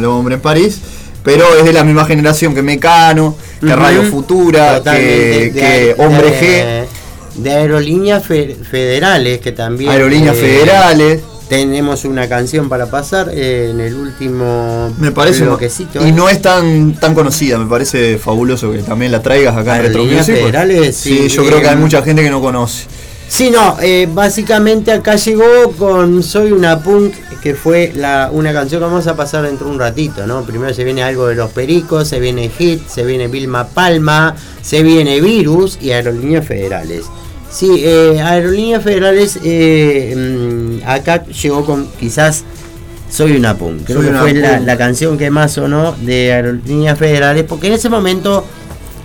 [0.05, 0.79] hombre en París.
[1.23, 3.75] Pero es de la misma generación que Mecano, que.
[3.75, 5.51] Radio Futura, Totalmente.
[5.51, 6.87] que, que de- Hombre de-
[7.35, 9.89] De aerolíneas fe- federales, que también.
[9.91, 11.21] Aerolíneas Federales.
[11.51, 14.89] Tenemos una canción para pasar eh, en el último.
[14.97, 15.43] Me parece.
[15.43, 16.07] bloquecito.
[16.07, 19.81] Y no es tan, tan conocida, me parece fabuloso que también la traigas acá en
[19.81, 22.85] Retro Music, Federales, Sí, sí, yo creo que hay mucha gente que no conoce.
[23.27, 28.79] Sí, no, eh, básicamente acá llegó con Soy una punk, que fue la, una canción
[28.79, 30.43] que vamos a pasar dentro de un ratito, ¿no?
[30.43, 34.83] Primero se viene algo de los pericos, se viene Hit, se viene Vilma Palma, se
[34.83, 37.07] viene Virus y Aerolíneas Federales.
[37.51, 42.43] Sí, eh, Aerolíneas Federales mm, acá llegó con quizás
[43.09, 43.83] Soy una punk.
[43.85, 47.73] Creo Soy que fue la, la canción que más sonó de Aerolíneas Federales, porque en
[47.73, 48.45] ese momento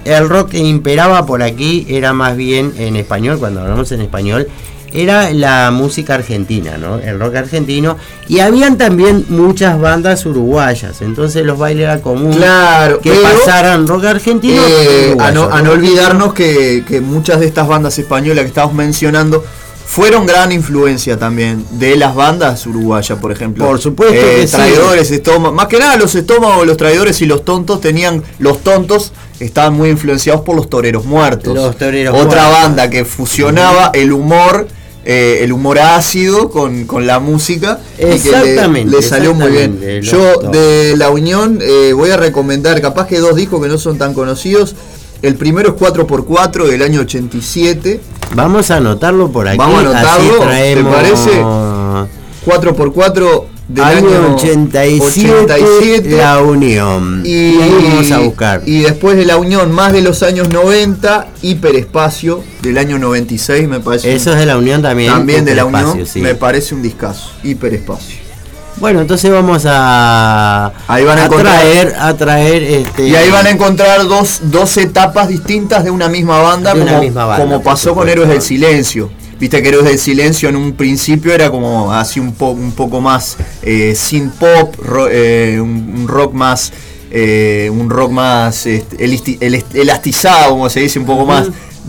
[0.05, 4.47] el rock que imperaba por aquí era más bien en español, cuando hablamos en español,
[4.93, 6.99] era la música argentina, ¿no?
[6.99, 7.97] El rock argentino.
[8.29, 11.03] Y habían también muchas bandas uruguayas.
[11.03, 14.63] Entonces los bailes era común Claro, que pasaran rock argentino.
[14.67, 18.75] Eh, a, no, a no olvidarnos que, que muchas de estas bandas españolas que estamos
[18.75, 19.45] mencionando
[19.87, 23.65] fueron gran influencia también de las bandas uruguayas, por ejemplo.
[23.65, 24.53] Eh, Por supuesto que sí.
[24.57, 25.55] traidores, estómagos.
[25.57, 28.23] Más que nada los estómagos, los traidores y los tontos tenían.
[28.39, 31.55] Los tontos estaban muy influenciados por los toreros muertos.
[31.55, 32.63] Los Toreros Otra Muertos.
[32.63, 34.67] banda que fusionaba el humor.
[35.09, 39.53] eh, el humor ácido con, con la música y que le- Exactamente, le, salió muy
[39.53, 43.69] bien exactamente, yo de la unión eh, voy a recomendar capaz que dos discos que
[43.69, 44.75] no son tan conocidos
[45.23, 48.01] el primero es 4x4 del año 87
[48.35, 49.57] Vamos a anotarlo por aquí.
[49.57, 51.43] Vamos a anotarlo, así ¿te traemos parece?
[52.45, 56.11] 4x4 del año, año 87, 87.
[56.17, 57.23] La Unión.
[57.25, 58.63] y, Y ahí vamos a buscar.
[58.65, 63.81] y después de la unión más de los años 90 hiperespacio del año 96 me
[63.81, 65.11] parece Eso un- es de la Unión también.
[65.13, 66.21] también de la unión sí.
[66.21, 68.16] me parece un discazo hiperespacio
[68.79, 73.09] Bueno, entonces vamos a, Ahí van a traer, a traer este.
[73.09, 77.01] Y ahí van a encontrar dos, dos etapas distintas de una misma banda, una como,
[77.01, 78.09] misma banda, como por pasó con.
[78.09, 79.11] Héroes del Silencio.
[79.41, 83.01] Viste que Héroes del Silencio en un principio era como así un, po- un poco
[83.01, 86.73] más eh, sin pop, ro- eh, un, rock más,
[87.11, 88.97] eh, un rock más este,
[89.75, 91.49] elastizado, como se dice, un poco más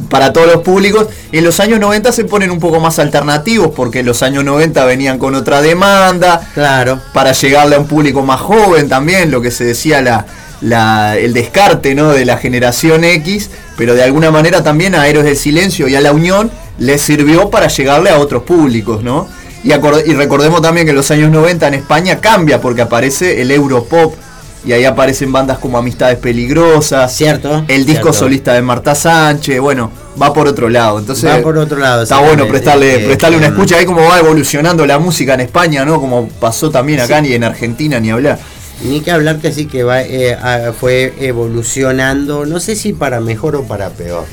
[0.10, 1.08] para todos los públicos.
[1.32, 5.18] En los años 90 se ponen un poco más alternativos, porque los años 90 venían
[5.20, 7.00] con otra demanda, Claro.
[7.14, 10.26] para llegarle a un público más joven también, lo que se decía la,
[10.62, 12.12] la- el descarte ¿no?
[12.12, 16.02] de la generación X, pero de alguna manera también a Héroes del Silencio y a
[16.02, 19.28] La Unión les sirvió para llegarle a otros públicos, ¿no?
[19.64, 23.52] Y, y recordemos también que en los años 90 en España cambia porque aparece el
[23.52, 24.14] Europop
[24.68, 27.64] y ahí aparecen bandas como Amistades Peligrosas, Cierto.
[27.70, 28.20] el disco cierto.
[28.20, 29.90] solista de Marta Sánchez, bueno,
[30.22, 31.00] va por otro lado.
[31.00, 32.04] Entonces Va por otro lado.
[32.04, 36.02] Está bueno prestarle, prestarle una escucha ahí como va evolucionando la música en España, ¿no?
[36.02, 38.40] Como pasó también acá ni en Argentina ni hablar.
[38.84, 40.38] Ni que hablar que sí que va, eh,
[40.78, 44.26] fue evolucionando, no sé si para mejor o para peor.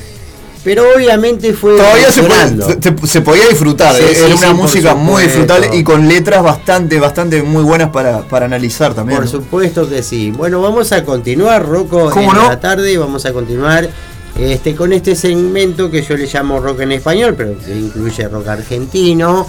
[0.65, 4.45] Pero obviamente fue Todavía se, puede- se- se podía disfrutar, Sí, eh, sí, era sí,
[4.45, 9.19] una música muy disfrutable y con letras bastante, bastante muy buenas para, para analizar también.
[9.19, 9.31] Por ¿no?
[9.31, 10.31] supuesto que sí.
[10.31, 12.49] Bueno, vamos a continuar, Rocco, ¿Cómo en no?
[12.49, 12.97] la tarde.
[12.97, 13.91] Vamos a continuar
[14.39, 18.49] este, con este segmento que yo le llamo rock en español, pero que incluye rock
[18.49, 19.47] argentino.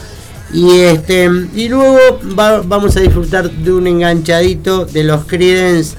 [0.54, 1.98] Y este y luego
[2.38, 5.96] va- vamos a disfrutar de un enganchadito de los Creedence.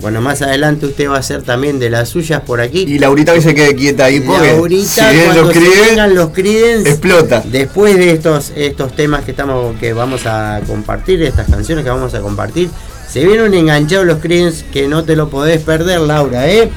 [0.00, 2.80] Bueno, más adelante usted va a hacer también de las suyas por aquí.
[2.80, 6.30] Y Laurita que se quede quieta ahí porque Laurita, si cuando los se vengan los
[6.30, 7.42] Creedence, explota.
[7.46, 12.12] Después de estos, estos temas que estamos que vamos a compartir, estas canciones que vamos
[12.14, 12.68] a compartir,
[13.08, 16.70] se vienen enganchados los Creedence que no te lo podés perder, Laura, ¿eh?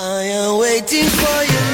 [0.00, 1.67] I am waiting for your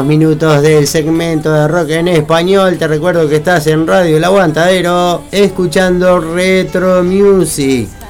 [0.00, 2.78] Minutos del segmento de rock en español.
[2.78, 8.01] Te recuerdo que estás en Radio El Aguantadero escuchando Retro Music.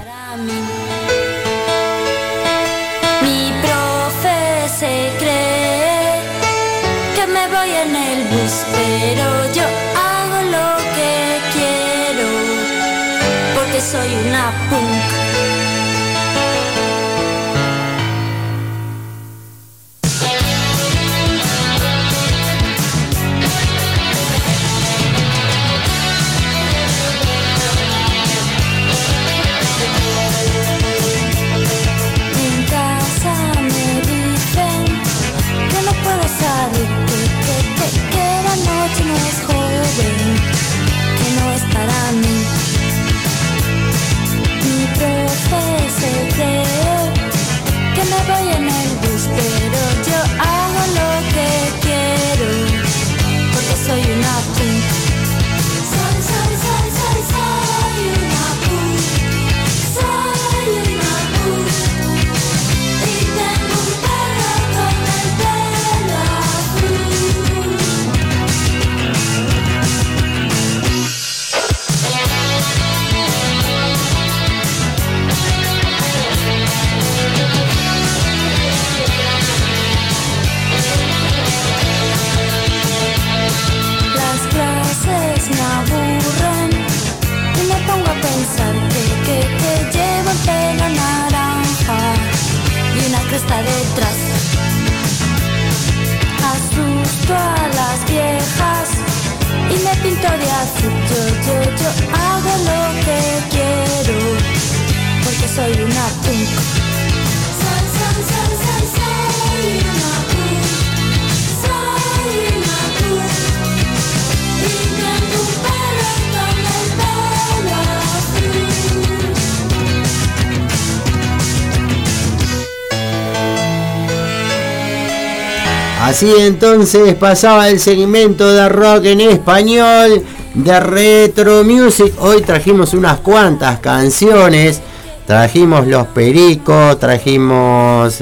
[126.13, 130.23] Así entonces pasaba el segmento de rock en español
[130.53, 132.13] de Retro Music.
[132.19, 134.83] Hoy trajimos unas cuantas canciones.
[135.27, 138.19] Trajimos Los Pericos, trajimos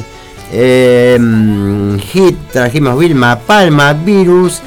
[0.52, 1.18] eh,
[2.12, 4.60] Hit, trajimos Vilma Palma, Virus.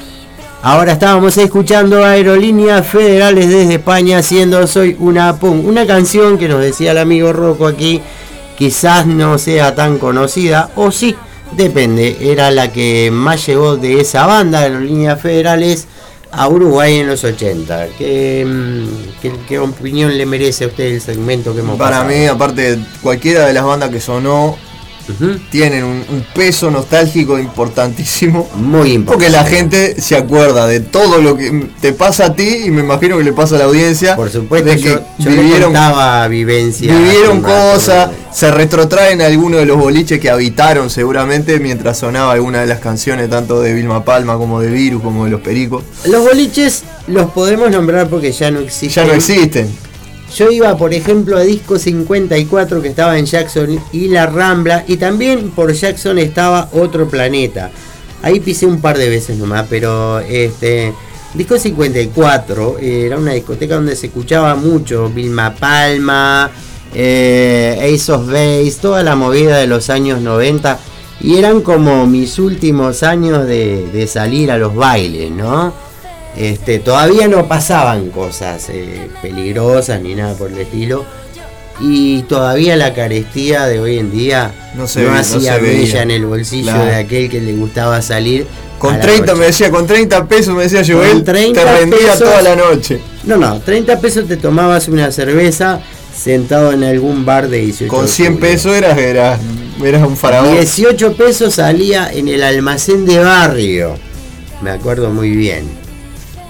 [0.62, 5.64] Ahora estábamos escuchando Aerolíneas Federales desde España haciendo Soy una Punk.
[5.66, 8.02] Una canción que nos decía el amigo Rocco aquí,
[8.58, 11.16] quizás no sea tan conocida, o sí,
[11.56, 12.16] depende.
[12.20, 15.86] Era la que más llegó de esa banda, Aerolíneas Federales,
[16.32, 17.86] a Uruguay en los 80.
[17.96, 22.08] ¿Qué, mm, qué- qué opinión le merece a usted el segmento que hemos Para pasado?
[22.18, 24.56] mí, aparte, cualquiera de las bandas que sonó
[25.50, 28.48] tienen un, un peso nostálgico importantísimo.
[28.56, 29.06] Muy importante.
[29.06, 32.80] Porque la gente se acuerda de todo lo que te pasa a ti y me
[32.82, 34.16] imagino que le pasa a la audiencia.
[34.16, 36.96] Por supuesto, de que yo, yo vivieron, contaba vivencias.
[36.96, 42.60] vivieron cosas, se retrotraen a algunos de los boliches que habitaron seguramente mientras sonaba alguna
[42.60, 45.84] de las canciones, tanto de Vilma Palma como de Virus, como de Los Pericos.
[46.06, 49.04] Los boliches los podemos nombrar porque ya no existen.
[49.04, 49.83] Ya no existen.
[50.34, 54.84] Yo iba, por ejemplo, a Disco 54 que estaba en Jackson y La Rambla.
[54.88, 57.70] Y también por Jackson estaba Otro Planeta.
[58.20, 60.92] Ahí pisé un par de veces nomás, pero este.
[61.34, 66.48] Disco 54 eh, era una discoteca donde se escuchaba mucho Vilma Palma,
[66.94, 70.78] eh, Ace of Base, toda la movida de los años 90.
[71.20, 75.72] Y eran como mis últimos años de, de salir a los bailes, ¿no?
[76.36, 81.04] Este, todavía no pasaban cosas eh, peligrosas ni nada por el estilo.
[81.80, 86.02] Y todavía la carestía de hoy en día no, se ve- no hacía se mella
[86.02, 86.84] en el bolsillo Claro.
[86.84, 88.46] de aquel que le gustaba salir.
[88.78, 89.38] Con a la 30 noche.
[89.40, 93.00] me decía, con 30 pesos me decía Con 30 te rendía pesos- toda la noche.
[93.24, 95.80] No, no, 30 pesos te tomabas una cerveza
[96.16, 98.40] sentado en algún bar de 18 Con de 100 julio.
[98.50, 99.40] pesos eras, eras,
[99.84, 100.52] eras un faraón.
[100.52, 103.96] 18 pesos salía en el almacén de barrio.
[104.62, 105.64] Me acuerdo muy bien.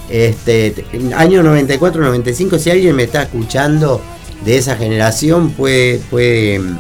[0.09, 0.85] Este,
[1.17, 4.01] año 94, 95, si alguien me está escuchando
[4.45, 6.79] de esa generación puede, puede mm,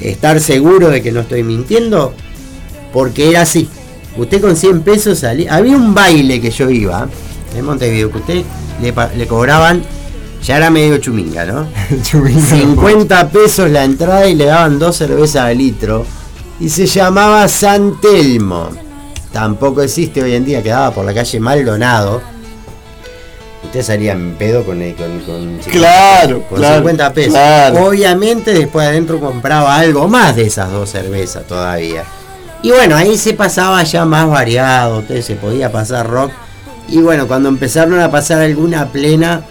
[0.00, 2.14] estar seguro de que no estoy mintiendo,
[2.92, 3.68] porque era así.
[4.16, 5.54] Usted con 100 pesos salía.
[5.54, 7.08] Había un baile que yo iba
[7.56, 8.44] en Montevideo, que usted
[8.80, 9.82] le, cobraban,
[10.42, 11.68] ya era medio chuminga, ¿no?
[12.02, 16.04] 50 pesos la entrada y le daban dos cervezas al litro.
[16.60, 18.70] Y se llamaba San Telmo.
[19.32, 22.20] Tampoco existe hoy en día, quedaba por la calle Maldonado.
[23.68, 27.32] Usted salía en pedo con, el- con, con, Claro, con claro, 50 pesos.
[27.34, 27.84] claro.
[27.86, 32.04] Obviamente después adentro compraba algo más de esas dos cervezas todavía.
[32.62, 36.30] Y bueno, ahí se pasaba ya más variado, entonces se podía pasar rock.
[36.88, 39.42] Y bueno, cuando empezaron a pasar alguna plena,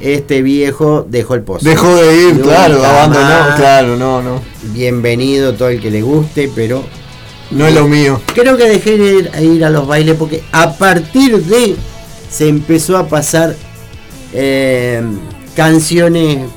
[0.00, 1.68] este viejo dejó el pozo.
[1.68, 4.40] Dejó de ir, claro, abandonó, claro, no, no.
[4.72, 6.84] Bienvenido todo el que le guste, pero
[7.50, 8.20] No es lo mío.
[8.32, 11.74] Creo que dejé de ir a los bailes porque a partir de
[12.30, 13.56] se empezó a pasar
[14.32, 15.02] eh,
[15.54, 16.48] canciones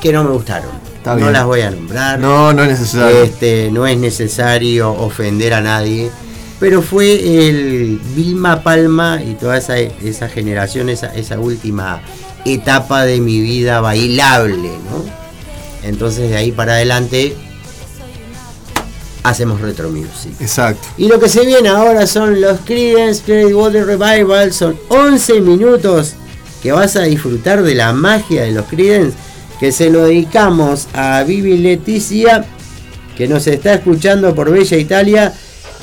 [0.00, 0.70] que no me gustaron.
[0.96, 2.18] Está no las voy a nombrar.
[2.18, 3.22] No, no es necesario.
[3.22, 6.10] Este, no es necesario ofender a nadie.
[6.58, 12.00] Pero fue el Vilma Palma y toda esa, esa generación, esa, esa última
[12.44, 15.04] etapa de mi vida bailable, ¿no?
[15.82, 17.36] Entonces de ahí para adelante
[19.24, 20.32] hacemos retro music.
[20.38, 20.86] Exacto.
[20.96, 24.52] Y lo que se viene ahora son los Creedence Clearwater Revival.
[24.52, 26.12] Son 11 minutos
[26.62, 29.16] que vas a disfrutar de la magia de los Creedence.
[29.58, 32.44] Que se lo dedicamos a Vivi Leticia,
[33.16, 35.32] que nos está escuchando por Bella Italia.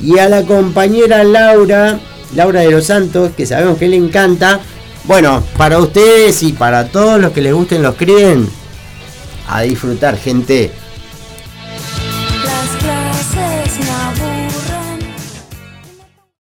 [0.00, 2.00] Y a la compañera Laura,
[2.34, 4.60] Laura de los Santos, que sabemos que le encanta.
[5.04, 8.50] Bueno, para ustedes y para todos los que les gusten los Creedence,
[9.48, 10.70] a disfrutar, gente.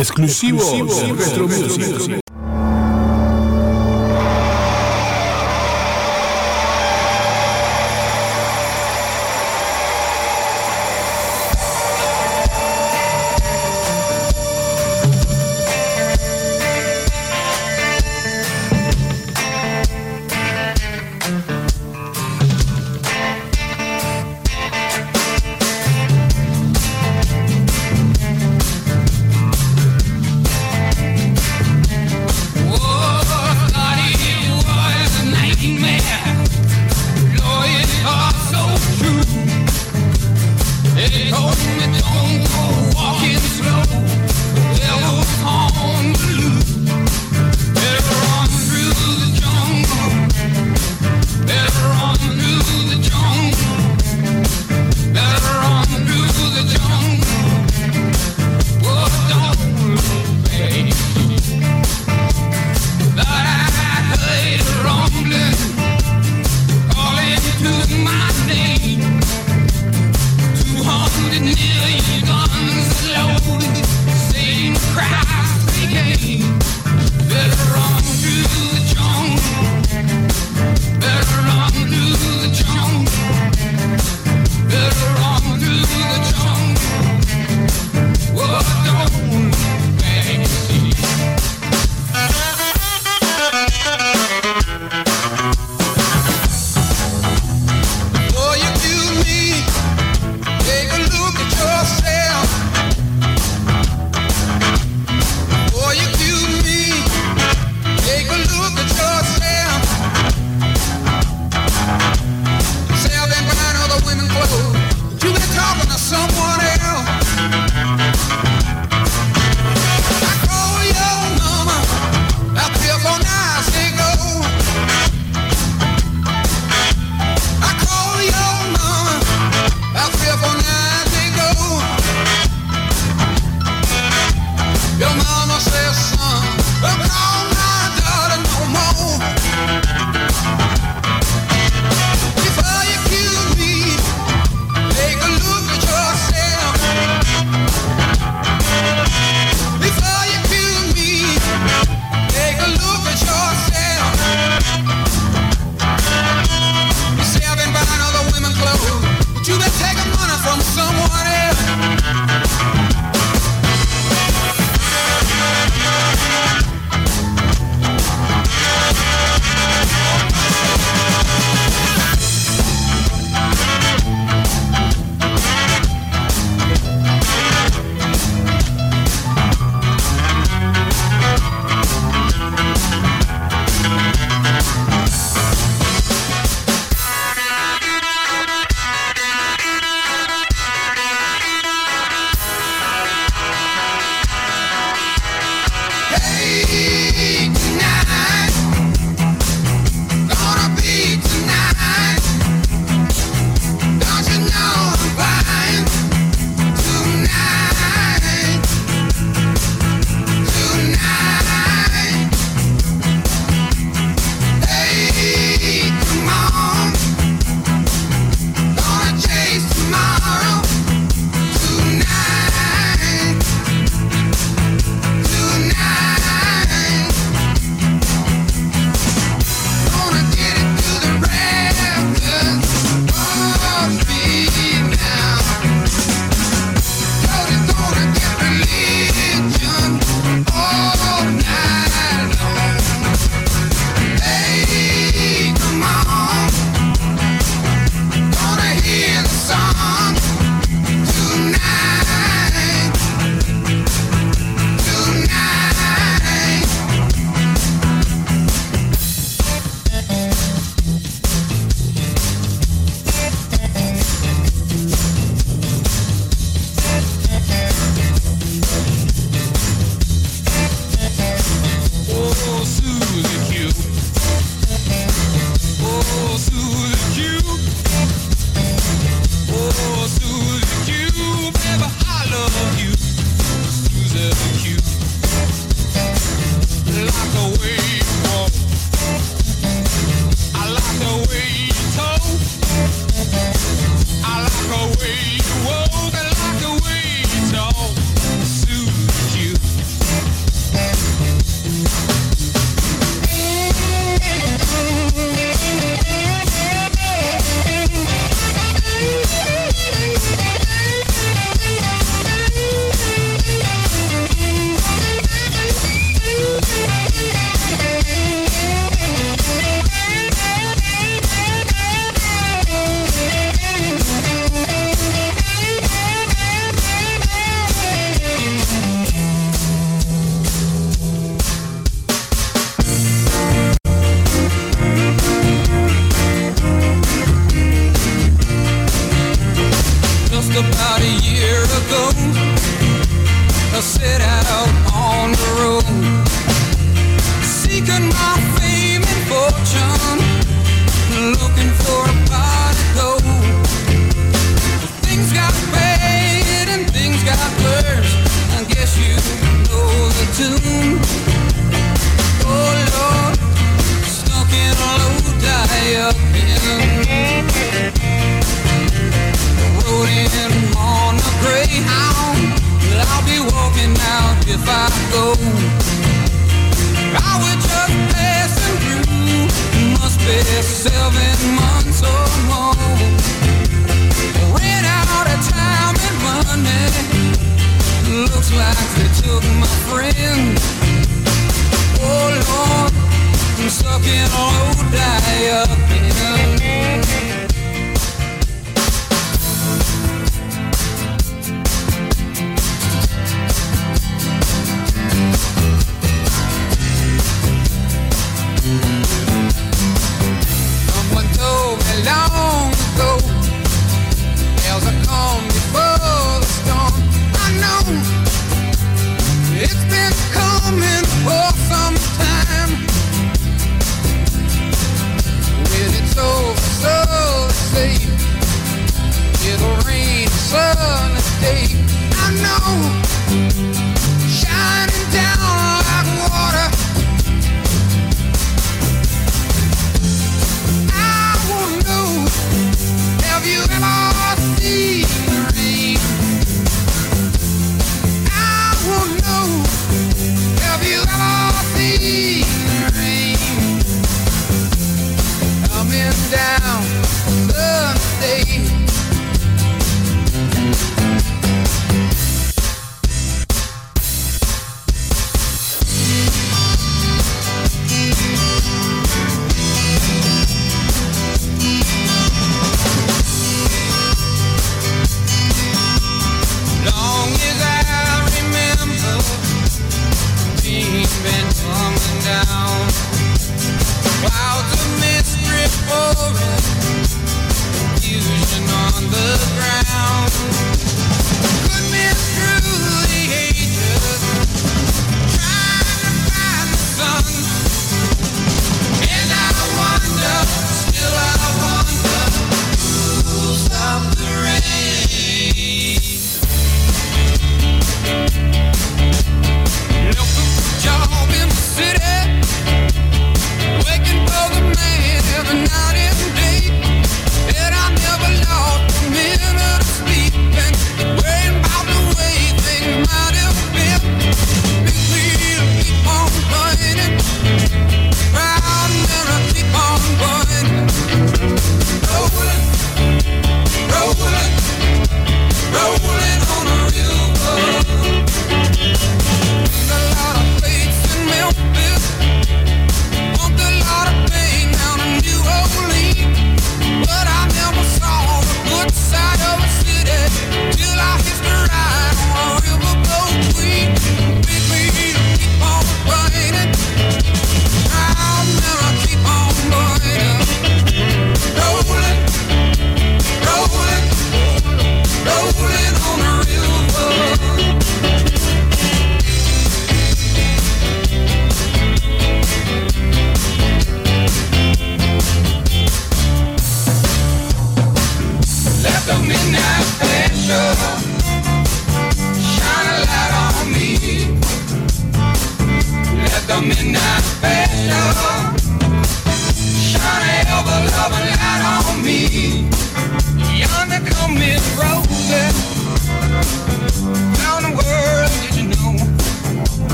[0.00, 0.62] Exclusivo,
[1.14, 2.19] Retro Music.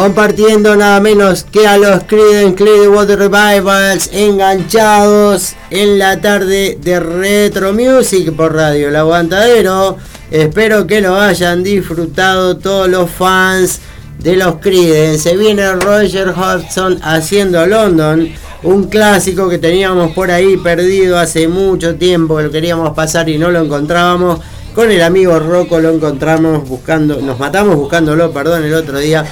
[0.00, 7.72] Compartiendo nada menos que a los Creedence Clearwater Revivals enganchados en la tarde de Retro
[7.72, 9.96] Music por Radio El Aguantadero.
[10.30, 13.80] Espero que lo hayan disfrutado todos los fans
[14.20, 15.30] de los Creedence.
[15.30, 18.28] Se viene Roger Hodgson haciendo London,
[18.62, 23.50] un clásico que teníamos por ahí perdido hace mucho tiempo, lo queríamos pasar y no
[23.50, 24.38] lo encontrábamos.
[24.76, 29.26] Con el amigo Rocco lo encontramos buscando, nos matamos buscándolo, perdón, el otro día,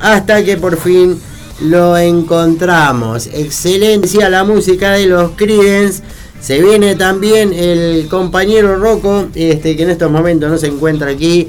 [0.00, 1.20] hasta que por fin
[1.60, 3.26] lo encontramos.
[3.26, 6.02] Excelencia la música de los Creedence.
[6.40, 11.48] Se viene también el compañero Rocco, este, que en estos momentos no se encuentra aquí,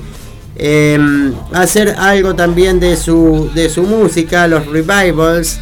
[1.54, 5.60] a hacer algo también de su, de su música, los revivals,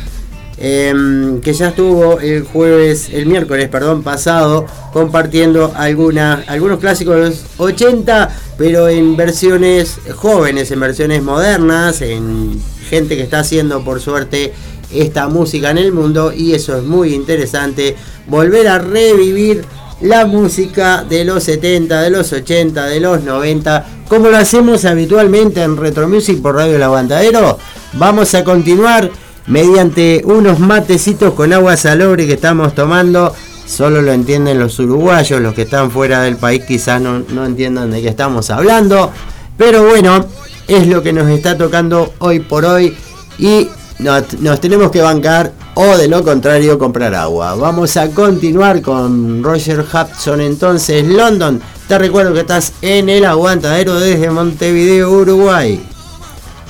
[0.61, 7.45] eh, que ya estuvo el jueves, el miércoles, perdón, pasado, compartiendo algunos clásicos de los
[7.57, 12.59] 80, pero en versiones jóvenes, en versiones modernas, en
[12.89, 14.51] gente que está haciendo por suerte
[14.91, 17.95] esta música en el mundo y eso es muy interesante,
[18.27, 19.63] volver a revivir
[20.01, 25.61] la música de los 70, de los 80, de los 90, como lo hacemos habitualmente
[25.61, 27.57] en Retro Music por Radio El Aguantadero.
[27.93, 29.09] Vamos a continuar
[29.49, 33.35] mediante unos matecitos con agua salobre que estamos tomando.
[33.65, 37.91] Solo lo entienden los uruguayos, los que están fuera del país quizás no, no entiendan
[37.91, 39.11] de qué estamos hablando.
[39.57, 40.25] Pero bueno,
[40.67, 42.95] es lo que nos está tocando hoy por hoy
[43.37, 43.67] y
[43.99, 47.55] nos, nos tenemos que bancar o de lo contrario comprar agua.
[47.55, 51.61] Vamos a continuar con Roger Hudson entonces London.
[51.87, 55.81] Te recuerdo que estás en el aguantadero desde Montevideo, Uruguay.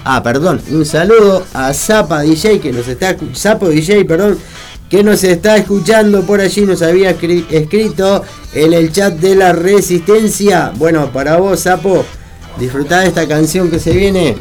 [0.04, 4.38] Ah, perdón, un saludo a Zapa DJ que nos está Zapo DJ, perdón,
[4.90, 8.24] que nos está escuchando por allí, nos había escri- escrito
[8.54, 10.72] en el chat de la Resistencia.
[10.76, 12.04] Bueno, para vos, Zapo,
[12.58, 14.36] disfrutá de esta canción que se viene.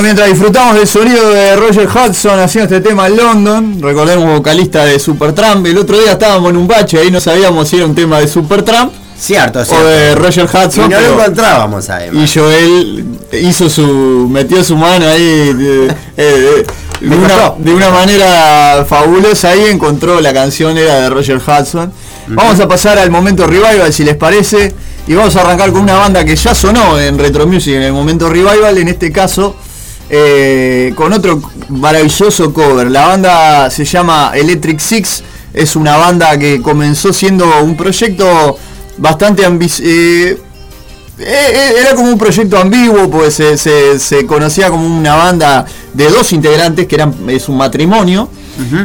[0.00, 4.86] Bueno, mientras disfrutamos del sonido de Roger Hudson haciendo este tema en London, recordemos vocalista
[4.86, 7.94] de Supertramp, el otro día estábamos en un bache, ahí no sabíamos si era un
[7.94, 9.86] tema de Supertramp Cierto, o cierto.
[9.86, 10.86] de Roger Hudson.
[10.86, 12.34] Y no lo encontrábamos además.
[12.34, 13.04] y Joel
[13.42, 14.26] hizo su.
[14.30, 15.94] metió su mano ahí de,
[17.02, 21.92] de una, de una manera fabulosa ahí encontró la canción era de Roger Hudson.
[22.28, 24.74] Vamos a pasar al momento revival si les parece.
[25.06, 27.92] Y vamos a arrancar con una banda que ya sonó en Retro Music en el
[27.92, 29.56] momento revival, en este caso
[30.10, 32.90] eh, con otro maravilloso cover.
[32.90, 35.22] La banda se llama Electric Six,
[35.54, 38.56] es una banda que comenzó siendo un proyecto
[38.98, 39.88] bastante ambicioso.
[39.88, 40.36] eh,
[41.18, 46.08] eh, era como un proyecto ambiguo, pues se, se- se conocía como una banda de
[46.08, 48.28] dos integrantes, que eran, es un matrimonio,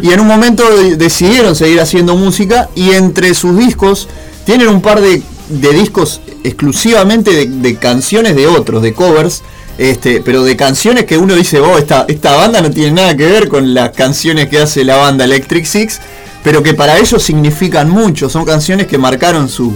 [0.01, 4.07] y en un momento de- decidieron seguir haciendo música y entre sus discos
[4.45, 9.41] tienen un par de, de discos exclusivamente de, de canciones de otros, de covers,
[9.77, 13.25] este, pero de canciones que uno dice, oh, esta, esta banda no tiene nada que
[13.25, 15.99] ver con las canciones que hace la banda Electric Six,
[16.43, 19.73] pero que para ellos significan mucho, son canciones que marcaron su,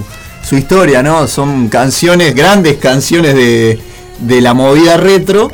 [0.47, 1.27] su historia, ¿no?
[1.27, 3.79] Son canciones, grandes canciones de,
[4.19, 5.51] de la movida retro,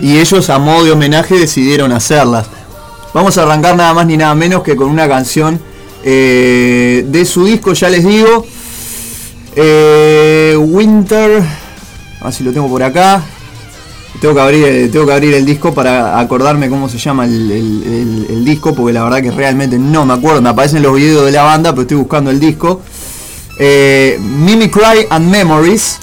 [0.00, 2.46] y ellos a modo de homenaje decidieron hacerlas.
[3.12, 5.60] Vamos a arrancar nada más ni nada menos que con una canción
[6.04, 8.46] eh, de su disco, ya les digo,
[9.54, 11.42] eh, Winter,
[12.20, 13.22] a ver si lo tengo por acá.
[14.20, 17.50] Tengo que abrir, eh, tengo que abrir el disco para acordarme cómo se llama el,
[17.50, 20.40] el- el- el disco, porque la verdad que realmente no me acuerdo.
[20.42, 22.80] Me aparecen los videos de la banda, pero estoy buscando el disco.
[23.58, 25.98] Eh, Mimicry and Memories.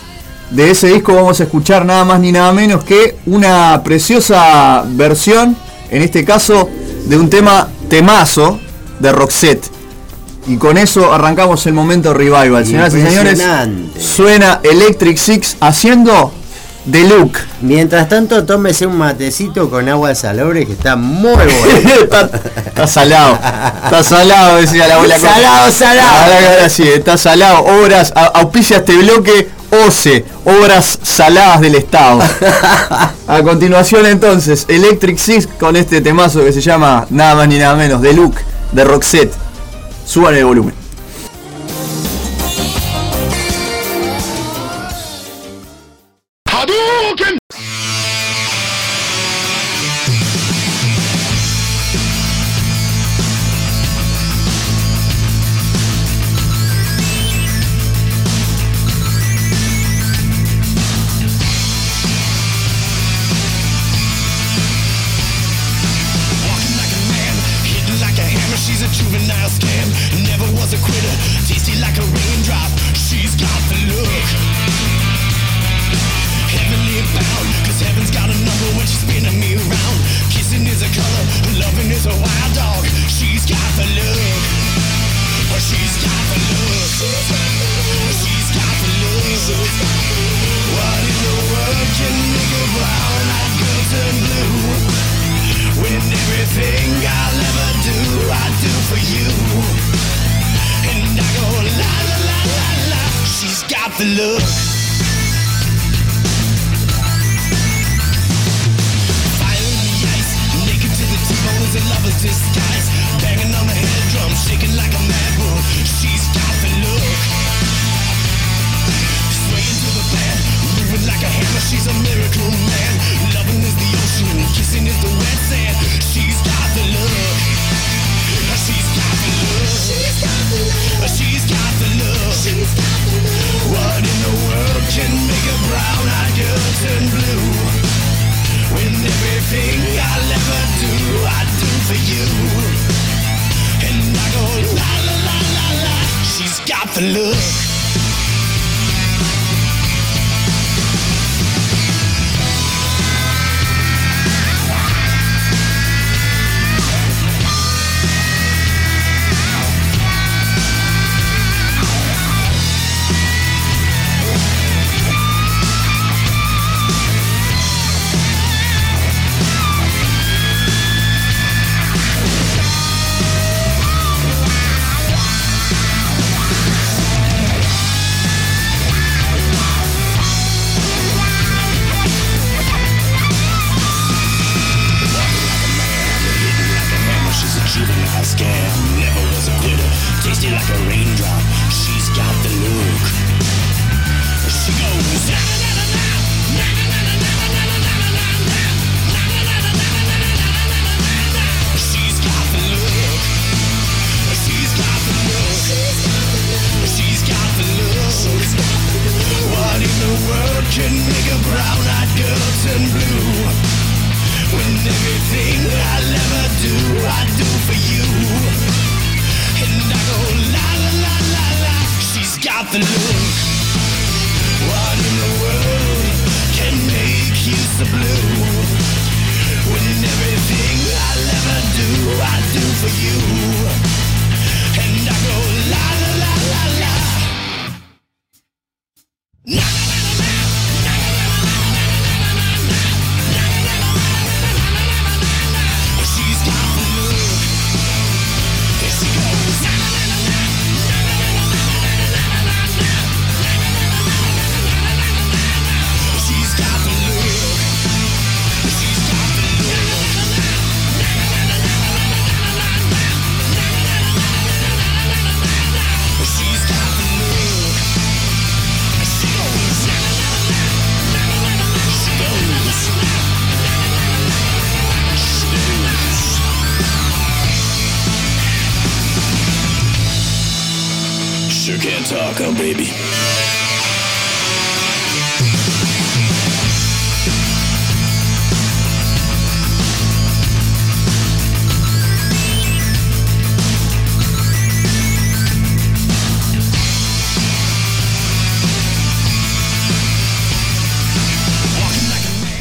[0.52, 5.56] De ese disco vamos a escuchar nada más ni nada menos que una preciosa versión,
[5.92, 6.68] en este caso,
[7.06, 8.60] de un tema temazo
[9.00, 9.64] de Roxette.
[10.48, 12.66] Y con eso arrancamos el momento revival.
[12.66, 13.38] Señoras y señores,
[14.00, 16.34] suena Electric Six haciendo
[16.90, 17.34] The Look.
[17.62, 21.52] Mientras tanto, tómese un matecito con agua salobre que está muy bueno.
[22.04, 22.30] está,
[22.66, 23.36] está salado.
[23.84, 25.20] Está salado, decía la abuela.
[25.20, 26.10] Salado, salado.
[26.24, 27.60] Ahora, ahora sí, está salado.
[27.66, 29.50] Obras, a- auspicia este bloque
[29.86, 32.22] OCE, Obras Saladas del Estado.
[33.28, 37.76] A continuación entonces, Electric Six con este temazo que se llama nada más ni nada
[37.76, 38.34] menos, The Look,
[38.72, 39.34] de Roxette.
[40.08, 40.79] Suban el volumen.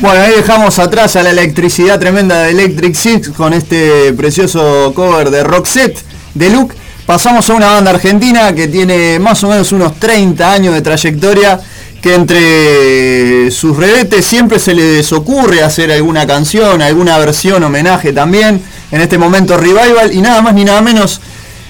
[0.08, 5.28] Bueno, ahí dejamos atrás a la electricidad tremenda de Electric Six con este precioso cover
[5.28, 5.98] de Roxette
[6.32, 6.74] de Luke.
[7.04, 11.60] Pasamos a una banda argentina que tiene más o menos unos 30 años de trayectoria,
[12.00, 18.62] que entre sus rebetes siempre se les ocurre hacer alguna canción, alguna versión, homenaje también.
[18.90, 21.20] En este momento Revival y nada más ni nada menos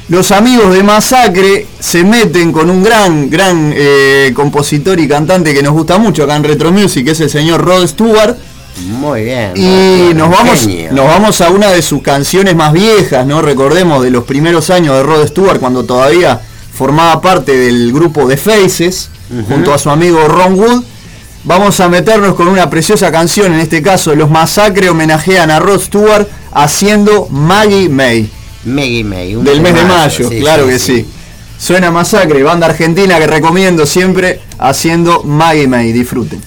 [0.08, 5.62] los amigos de Masacre se meten con un gran, gran eh, compositor y cantante que
[5.62, 8.36] nos gusta mucho acá en Retro Music, que es el señor Rod Stewart.
[8.86, 9.52] Muy bien.
[9.54, 10.92] Y nos vamos, genio.
[10.92, 13.42] nos vamos a una de sus canciones más viejas, ¿no?
[13.42, 16.40] Recordemos de los primeros años de Rod Stewart, cuando todavía
[16.72, 19.10] formaba parte del grupo de Faces,
[19.46, 20.84] junto a su amigo Ron Wood.
[21.44, 25.80] Vamos a meternos con una preciosa canción, en este caso Los Masacre homenajean a Rod
[25.80, 28.30] Stewart haciendo Maggie May.
[28.64, 29.36] Maggie May.
[29.36, 30.96] un Del mes de mayo, sí, claro sí, que sí.
[30.96, 31.06] sí.
[31.58, 35.92] Suena Masacre, banda argentina que recomiendo siempre haciendo Maggie May.
[35.92, 36.40] Disfruten.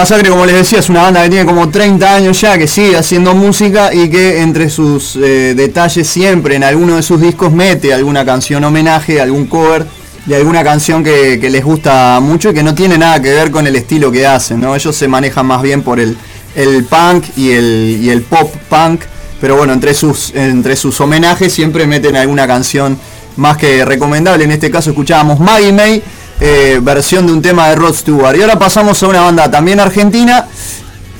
[0.00, 2.96] Masacre, como les decía, es una banda que tiene como 30 años ya, que sigue
[2.96, 7.92] haciendo música y que entre sus eh, detalles siempre en alguno de sus discos mete
[7.92, 9.84] alguna canción homenaje, algún cover
[10.24, 13.66] de alguna canción que, les gusta mucho y que no tiene nada que ver con
[13.66, 14.74] el estilo que hacen, ¿no?
[14.74, 16.16] Ellos se manejan más bien por el,
[16.54, 19.02] el punk y el, y el pop punk,
[19.38, 22.98] pero bueno, entre sus, entre sus homenajes siempre meten alguna canción
[23.36, 24.44] más que recomendable.
[24.44, 26.02] En este caso escuchábamos Maggie May,
[26.40, 28.36] eh, versión de un tema de Rod Stewart.
[28.36, 30.46] Y ahora pasamos a una banda también argentina,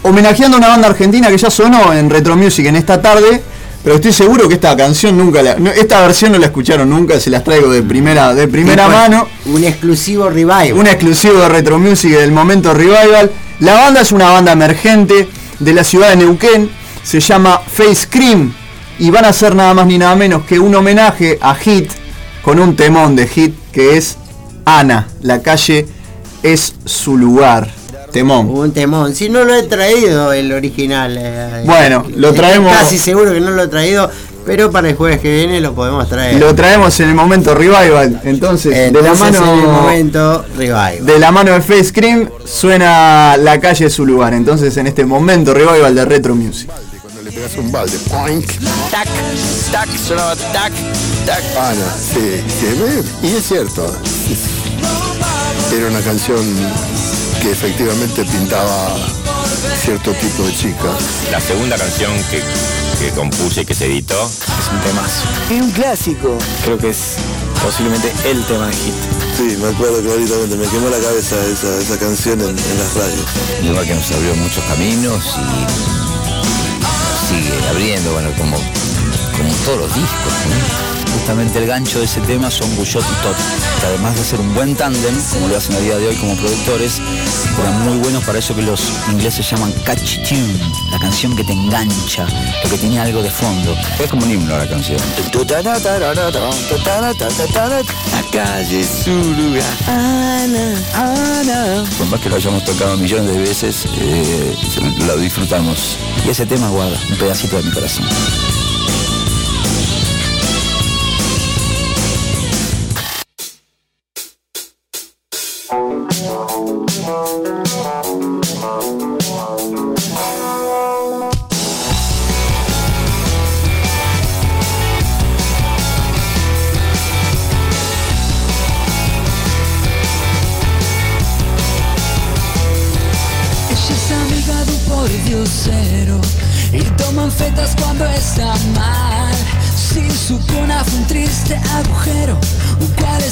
[0.03, 3.43] homenajeando a una banda argentina que ya sonó en Retro Music en esta tarde.
[3.83, 7.19] Pero estoy seguro que esta canción nunca la, no, esta versión no la escucharon nunca,
[7.19, 9.27] se las traigo de primera, de primera mano.
[9.47, 10.75] Un exclusivo revival.
[10.75, 13.31] Un exclusivo de Retro Music del momento Revival.
[13.61, 15.29] La banda es una banda emergente
[15.59, 16.71] de la ciudad de Neuquén.
[17.03, 18.53] Se llama Face Cream.
[18.99, 21.91] Y van a hacer nada más ni nada menos que un homenaje a Hit
[22.43, 24.19] con un temón de Hit que es
[24.65, 25.09] Ana.
[25.23, 25.87] La calle
[26.43, 27.70] es su lugar.
[28.12, 28.49] Temón.
[28.51, 29.15] Un temón.
[29.15, 31.16] Si no lo he traído el original.
[31.19, 34.11] eh, Bueno, lo estoy traemos- Casi seguro que no lo he traído.
[34.47, 36.41] Pero para el jueves que viene lo podemos traer.
[36.41, 38.23] Lo traemos en el momento Revival.
[38.24, 39.53] Entonces, de la mano.
[39.53, 41.05] en el momento revival.
[41.07, 44.32] De la mano de Face Cream suena la calle es su lugar.
[44.32, 46.70] Entonces en este momento revival de Retro Music.
[47.23, 48.47] le pegas un balde, poink,
[48.91, 49.07] tac,
[49.73, 50.73] tac, sonaba tac,
[51.27, 51.43] tac.
[51.59, 52.67] Ana, sí, sí,
[53.23, 53.95] me- y es cierto.
[55.73, 56.41] Era una canción
[57.41, 58.97] que efectivamente pintaba
[59.85, 60.91] cierto tipo de chica.
[61.31, 62.43] La segunda canción que,
[62.99, 65.25] que compuse y que se editó es un temazo.
[65.51, 66.39] Es un clásico.
[66.65, 67.15] Creo que es
[67.63, 68.95] posiblemente el tema de hit.
[69.37, 73.25] Sí, me acuerdo claritamente, me quemó la cabeza esa, esa canción en, en las radios.
[73.65, 75.67] Lugar que nos abrió muchos caminos y
[77.29, 78.57] sigue abriendo, bueno, como,
[79.41, 80.33] como todos los discos.
[80.49, 80.91] ¿no?
[81.12, 83.37] Justamente el gancho de ese tema son Guyot y Tot,
[83.81, 86.37] que además de ser un buen tándem, como lo hacen a día de hoy como
[86.37, 87.01] productores,
[87.61, 90.59] eran muy buenos para eso que los ingleses llaman catchy tune,
[90.91, 92.27] la canción que te engancha,
[92.62, 93.77] lo que tiene algo de fondo.
[93.99, 94.99] Es como un himno la canción.
[98.12, 99.65] La calle es su lugar.
[99.89, 101.85] Ana, Ana.
[101.99, 104.57] Por más que lo hayamos tocado millones de veces, eh,
[105.07, 105.97] lo disfrutamos.
[106.25, 108.07] Y ese tema guarda un pedacito de mi corazón.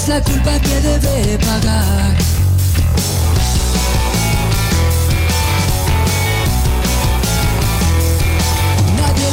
[0.09, 2.38] La culpa que debe pagar?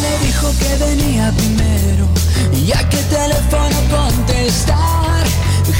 [0.01, 2.07] Le dijo que venía primero
[2.53, 5.26] y a qué teléfono contestar.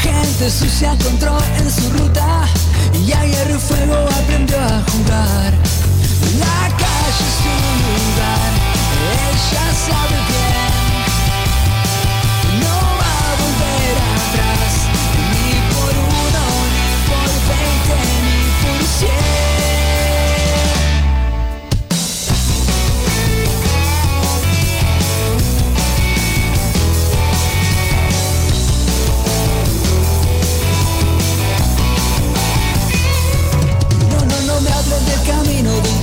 [0.02, 2.46] Gente sucia encontró en su ruta
[2.94, 5.54] y a hierro y fuego aprendió a jugar.
[6.40, 7.56] La calle es su
[7.86, 8.52] lugar,
[9.28, 10.76] ella sabe bien.
[12.62, 14.74] No va a volver atrás,
[15.32, 15.94] ni por
[16.24, 19.35] uno, ni por veinte, ni por cien.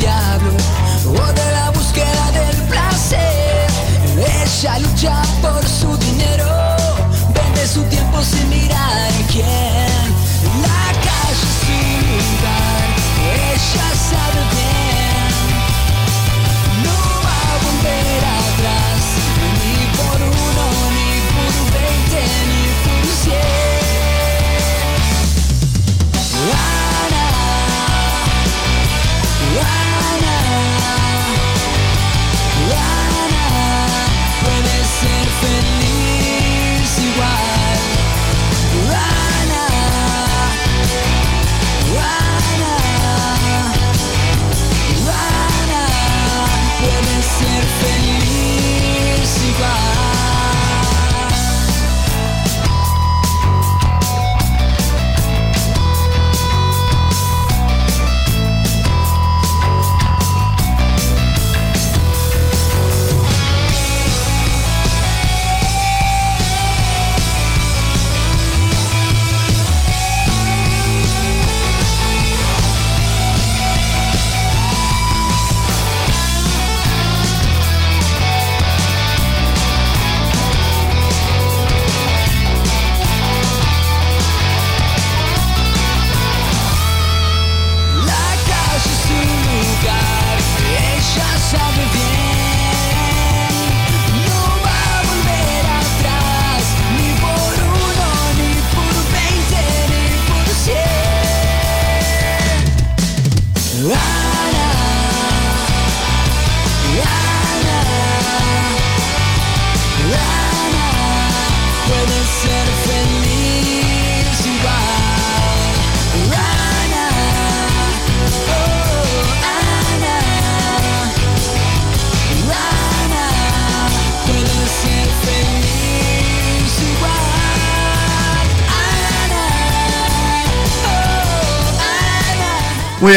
[0.04, 3.70] o de la búsqueda del placer.
[4.16, 6.48] Ella lucha por su dinero,
[7.32, 10.04] vende su tiempo sin mirar a quién.
[10.60, 12.84] La calle sin lugar,
[13.46, 15.32] ella sabe bien.
[16.82, 19.02] No va a volver atrás,
[19.62, 20.66] ni por uno,
[20.96, 22.20] ni por veinte,
[22.50, 23.61] ni por cien.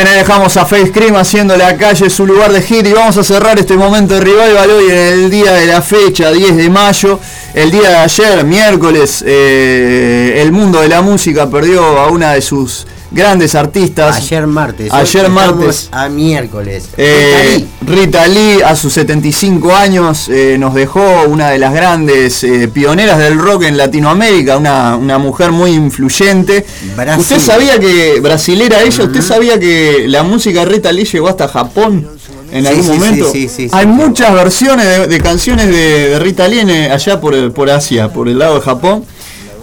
[0.08, 3.24] Ahí dejamos a Face Cream haciendo la calle su lugar de hit y vamos a
[3.24, 7.20] cerrar este momento de revival hoy en el día de la fecha, 10 de mayo.
[7.54, 12.42] El día de ayer, miércoles, eh, el mundo de la música perdió a una de
[12.42, 14.18] sus grandes artistas.
[14.18, 14.92] Ayer martes.
[14.92, 15.90] Ayer martes.
[15.92, 16.90] A miércoles.
[16.98, 22.68] Eh, Rita Lee a sus 75 años eh, nos dejó una de las grandes eh,
[22.68, 26.66] pioneras del rock en Latinoamérica, una, una mujer muy influyente.
[26.96, 27.22] Brasil.
[27.22, 31.48] ¿Usted sabía que, brasilera ella, usted sabía que la música de Rita Lee llegó hasta
[31.48, 32.08] Japón
[32.52, 33.32] en Sí, algún sí, momento?
[33.32, 33.70] sí, sí, sí.
[33.72, 37.70] Hay muchas versiones de, de canciones de, de Rita Lee en, allá por, el- por
[37.70, 39.04] Asia, por el lado de Japón.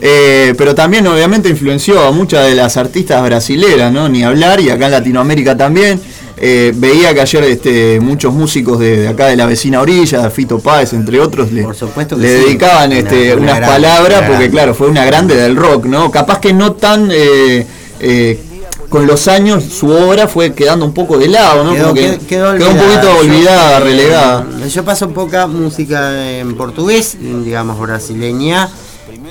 [0.04, 4.08] Eh, pero también obviamente influenció a muchas de las artistas brasileras, ¿no?
[4.08, 6.00] Ni hablar, y acá en Latinoamérica también.
[6.44, 10.58] Eh, veía que ayer este, muchos músicos de, de acá de la vecina orilla, Fito
[10.58, 12.44] Páez, entre otros, le, que le sí.
[12.46, 15.84] dedicaban Una- este, una unas grande, palabras, una porque claro, fue una grande del rock,
[15.86, 16.10] ¿no?
[16.10, 17.08] Capaz que no tan...
[17.12, 17.64] eh,
[18.00, 18.40] eh,
[18.88, 21.72] con los años su obra fue quedando un poco de lado, ¿no?
[21.74, 24.46] Quedó, Como que quedó- quedó quedó un poquito olvidada, relegada.
[24.68, 28.68] Yo paso poca música en portugués, digamos brasileña.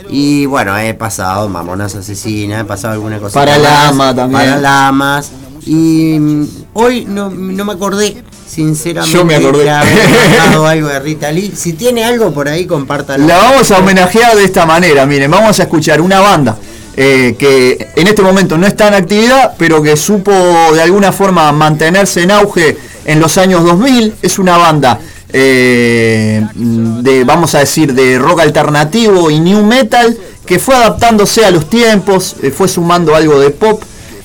[0.10, 3.40] Y bueno, he pasado Mamonas Asesina, he pasado alguna cosa.
[3.40, 4.42] Para Lama también.
[4.46, 5.32] Para Lamas.
[5.66, 9.70] Y mm, hoy no, no me acordé, sinceramente, Yo me acordé.
[10.68, 11.54] algo de Rita Lee.
[11.56, 13.26] Si tiene algo por ahí, compártalo.
[13.26, 16.58] La vamos a homenajear de esta manera, miren, vamos a escuchar una banda
[16.98, 20.32] eh, que en este momento no está en actividad, pero que supo
[20.74, 24.16] de alguna forma mantenerse en auge en los años 2000.
[24.22, 25.00] Es una banda
[25.32, 31.52] eh, de, vamos a decir, de rock alternativo y new metal, que fue adaptándose a
[31.52, 33.82] los tiempos, eh, fue sumando algo de pop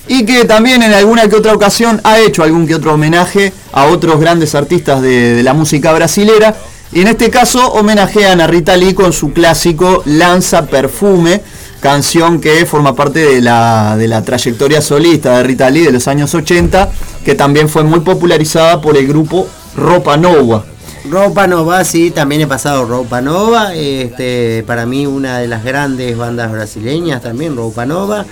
[0.07, 3.85] y que también en alguna que otra ocasión ha hecho algún que otro homenaje a
[3.85, 6.55] otros grandes artistas de, la música brasilera.
[6.91, 11.41] Y en este caso homenajean a Rita Lee con su clásico Lanza Perfume,
[11.81, 16.07] canción que forma parte de la, de la trayectoria solista de Rita Lee de los
[16.07, 16.89] años 80,
[17.25, 20.63] que también fue muy popularizada por el grupo Ropa Nova.
[21.09, 26.17] Ropa Nova, sí, también he pasado Ropa Nova, este, para mí una de las grandes
[26.17, 28.25] bandas brasileñas también, Ropa Nova.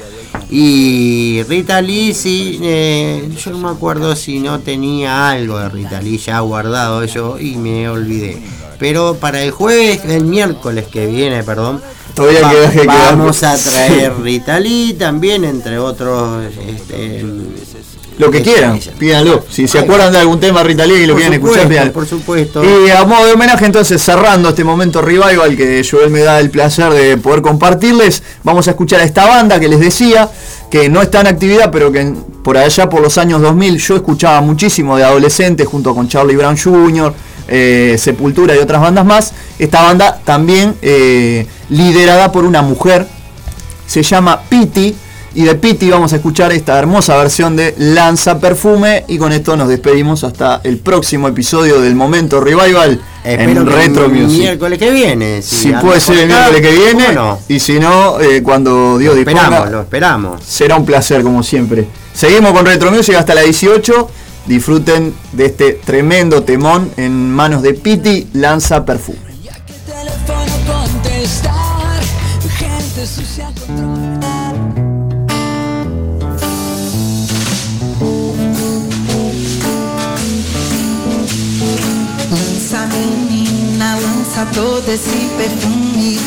[0.49, 6.01] Y Rita Lee, sí, eh, yo no me acuerdo si no tenía algo de Rita
[6.01, 8.41] Lee ya guardado yo y me olvidé.
[8.77, 11.81] Pero para el jueves, el miércoles que viene, perdón,
[12.13, 16.45] Todavía va- vamos a traer Rita Lee también, entre otros.
[16.67, 17.25] Este,
[18.17, 19.43] Lo que quieran, pídanlo.
[19.49, 21.93] Si se acuerdan de algún tema Rita Lee y lo Por quieren supuesto, escuchar, pídanlo.
[21.93, 22.63] por supuesto.
[22.63, 26.49] Y a modo de homenaje, entonces, cerrando este momento revival que Joel me da el
[26.49, 30.29] placer de poder compartirles, vamos a escuchar a esta banda que les decía,
[30.69, 32.13] que no está en actividad, pero que
[32.43, 36.57] por allá por los años 2000 yo escuchaba muchísimo de adolescentes junto con Charlie Brown
[36.57, 37.13] Jr.,
[37.47, 39.33] eh, Sepultura y otras bandas más.
[39.59, 43.07] Esta banda también eh, liderada por una mujer,
[43.85, 44.95] se llama Pity.
[45.35, 49.03] Y de Pity vamos a escuchar esta hermosa versión de Lanza Perfume.
[49.09, 54.05] Y con esto nos despedimos hasta el próximo episodio del Momento Revival Espero en Retro
[54.05, 54.39] el Music.
[54.39, 55.41] miércoles que viene.
[55.41, 57.05] Si puede ser el miércoles que viene.
[57.49, 59.43] Y si no, eh, cuando Dios Lo disponga.
[59.43, 60.43] esperamos, lo esperamos.
[60.43, 61.85] Será un placer como siempre.
[62.13, 64.09] Seguimos con Retro Music hasta la 18.
[64.45, 69.17] Disfruten de este tremendo temón en manos de Pity Lanza Perfume.
[84.35, 86.19] Lança todo esse perfume.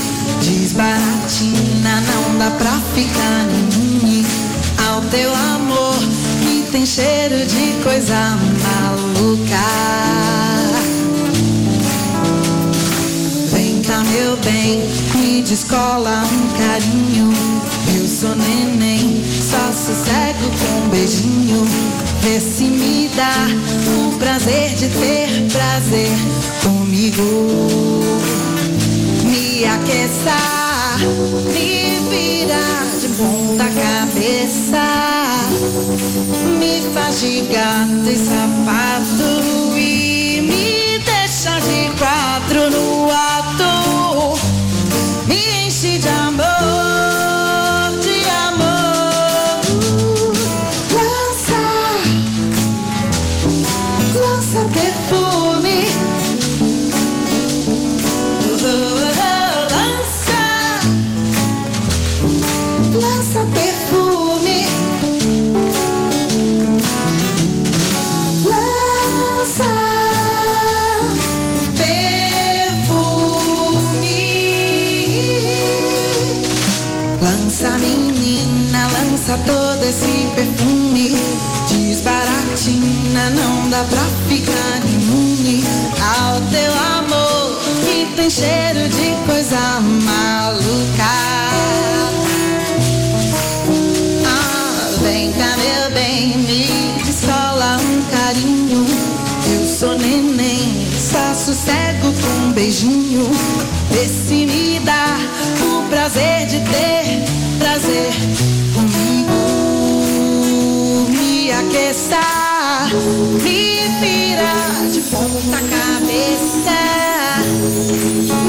[0.43, 4.25] Desbaratina, não dá pra ficar imune
[4.89, 5.99] Ao teu amor
[6.41, 8.15] que tem cheiro de coisa
[8.63, 9.59] maluca.
[13.53, 17.33] Vem cá meu bem, me descola um carinho.
[17.95, 23.49] Eu sou neném, só sossego com um beijinho Vê se me dá
[23.97, 26.17] o prazer de ter prazer
[26.63, 28.03] comigo.
[29.25, 30.37] Me aqueça,
[31.53, 32.65] me vira
[33.01, 34.87] de ponta cabeça.
[36.59, 44.39] Me faz de gato e sapato E me deixa de quatro no ato.
[45.27, 46.78] Me enche de amor,
[83.71, 85.63] dá pra ficar imune
[86.01, 91.05] ao teu amor que tem cheiro de coisa maluca.
[94.27, 98.87] Ah, vem cá, meu bem, me descola um carinho.
[99.53, 103.31] Eu sou neném, só sossego com um beijinho.
[103.91, 105.19] Vê se me dá
[105.63, 107.25] o prazer de ter
[107.59, 108.13] prazer
[108.75, 109.39] comigo.
[111.11, 112.21] Me aqueça,
[113.43, 113.58] me
[114.39, 116.79] vira de ponta cabeça.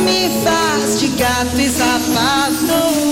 [0.03, 3.09] Me faz de gato e sapato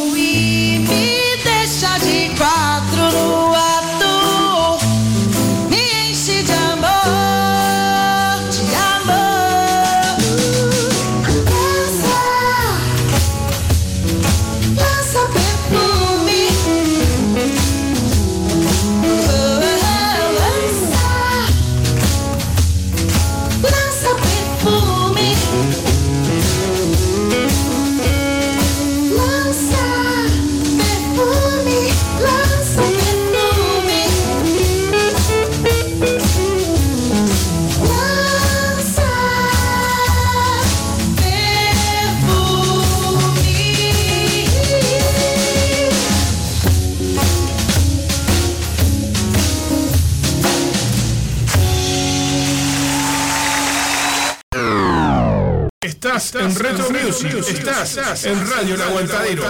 [56.07, 57.33] Estás en Retro Music.
[57.33, 59.43] Estás en Radio El Aguantadero.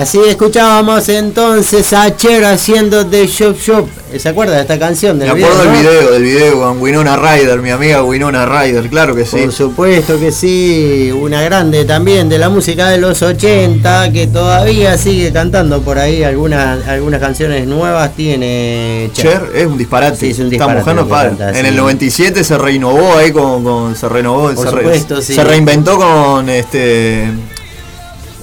[0.00, 3.86] Así escuchábamos entonces a Cher haciendo The Shop Shop.
[4.18, 5.18] ¿Se acuerda de esta canción?
[5.18, 5.78] Me Del acuerdo del no?
[5.78, 9.36] video, del video con Winona Ryder, mi amiga Winona Ryder, claro que sí.
[9.38, 14.96] Por supuesto que sí, una grande también de la música de los 80 que todavía
[14.98, 20.16] sigue cantando por ahí algunas algunas canciones nuevas tiene Cher es un disparate.
[20.16, 21.66] Sí, es un disparate canta, En sí.
[21.66, 25.34] el 97 se renovó ahí con, con- se renovó, Por se, re- supuesto, sí.
[25.34, 27.26] se reinventó con este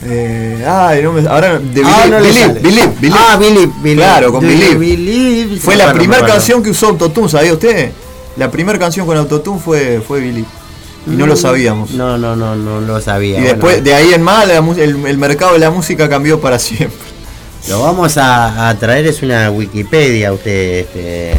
[0.03, 2.53] Eh, ay, no me, ahora de Ah, Believe, no le Believe.
[2.59, 3.15] Believe, Believe.
[3.19, 3.95] Ah, Believe, Believe.
[3.95, 5.57] Claro, con Believe.
[5.59, 7.91] Fue Sí, la primera canción que usó Autotune, ¿sabía usted?
[8.37, 10.47] La primera canción con Autotune fue, fue Believe.
[11.07, 11.91] Y no lo Mm, sabíamos.
[11.91, 13.37] No, no, no, no lo sabía.
[13.37, 16.39] Y Bueno, después, de ahí en más, la el, el mercado de la música cambió
[16.39, 16.97] para siempre.
[17.69, 20.79] Lo vamos a, a traer, es una Wikipedia usted.
[20.81, 21.33] Este,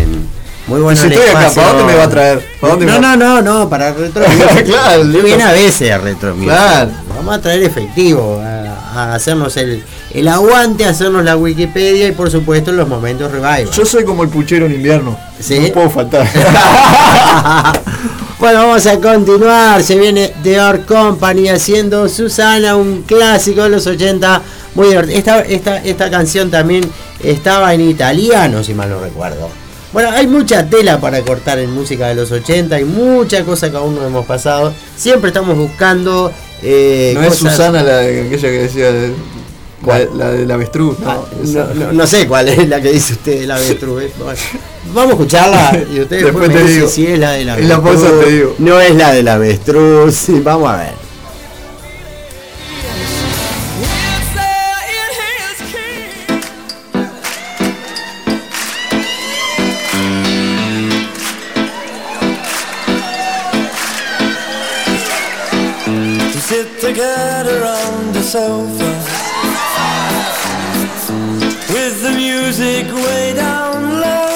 [0.69, 1.01] muy bueno.
[1.01, 1.63] Si el estoy acá, espacio.
[1.63, 2.47] ¿para dónde me va a traer?
[2.61, 4.23] ¿Para dónde no, me va- no, no, no, para retro.
[4.67, 6.35] Claro, viene a veces a retro.
[6.37, 6.91] Claro.
[7.17, 9.83] Vamos a traer efectivo, a, a hacernos el,
[10.13, 13.71] el aguante, a hacernos la Wikipedia y por supuesto los momentos revival.
[13.71, 15.19] Yo soy como el puchero en invierno.
[15.41, 15.59] ¿Sí?
[15.59, 16.27] No puedo faltar.
[18.39, 19.83] Bueno, vamos a continuar.
[19.83, 24.43] Se viene The Art Company haciendo Susana, un clásico de los 80.
[24.77, 25.19] Muy divertido.
[25.19, 26.89] Esta, esta, esta canción también
[27.21, 29.49] estaba en italiano, si mal no recuerdo.
[29.93, 33.77] Bueno, hay mucha tela para cortar en música de los 80 y mucha cosa que
[33.77, 34.73] aún no hemos pasado.
[34.97, 36.31] Siempre estamos buscando.
[36.63, 39.13] eh, no es Susana la, aquella que decía de-
[39.87, 40.99] la, la del avestruz.
[40.99, 44.03] No, Ah, no, no- no sé cuál es la que dice usted de la avestruz.
[44.03, 44.13] eh.
[44.19, 44.39] Bueno,
[44.93, 46.89] vamos a escucharla y usted después, Después me dice digo.
[46.89, 48.03] si es la de la En la avestruz.
[48.11, 48.55] pausa te digo.
[48.59, 50.15] No es la de la avestruz.
[50.15, 51.08] sí, vamos a ver.
[68.29, 68.91] The sofa
[71.73, 74.35] with the music way down low.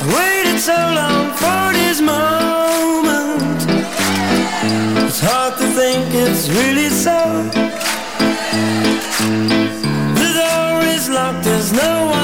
[0.00, 3.60] I waited so long for this moment.
[5.06, 7.18] It's hard to think it's really so.
[10.20, 12.23] The door is locked, there's no one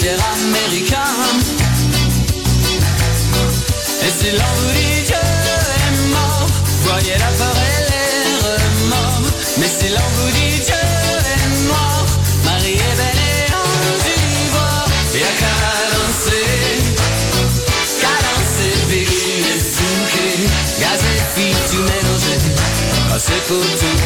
[0.00, 0.96] désert américain.
[4.02, 6.46] Et si l'envie Dieu est mort,
[6.84, 9.30] voyez l'appareil les remords.
[9.58, 12.04] Mais si l'envie Dieu est noir,
[12.44, 13.68] Marie est belle et en
[14.46, 14.88] ivoire.
[15.14, 16.46] Et à cadencer,
[18.00, 20.48] cadencer, Périne et Fouquet,
[20.80, 22.38] gaz et fille, tu mélanges.
[23.10, 23.99] Passer ah, pour tout.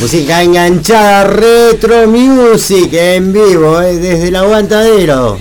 [0.00, 5.40] Música enganchada, retro music en vivo, eh, desde el aguantadero.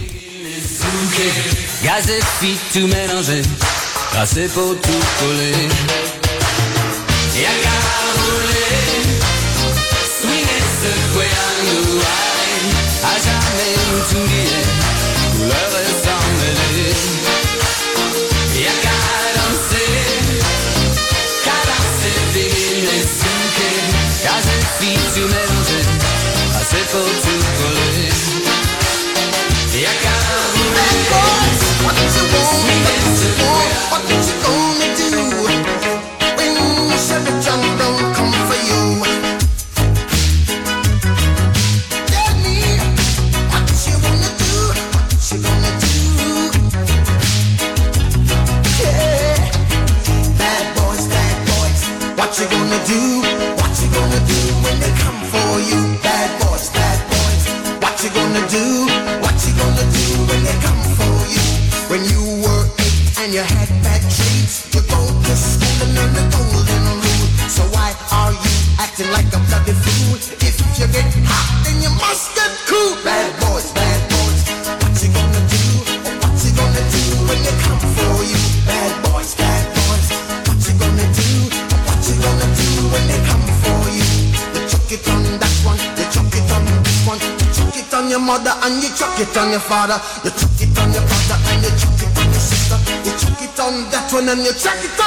[89.87, 90.03] father.
[90.23, 92.77] You took it on your brother and you took it on your sister.
[93.05, 95.06] You took it on that one and you took it on.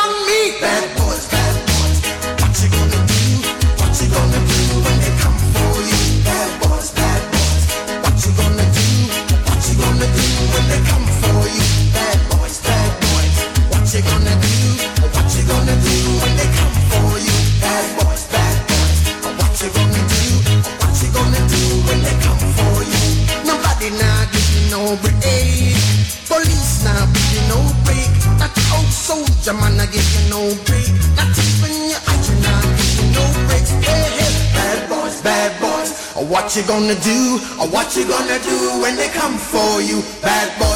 [36.61, 37.41] you gonna do?
[37.61, 40.03] Or what you gonna do when they come for you?
[40.21, 40.70] Bad boy.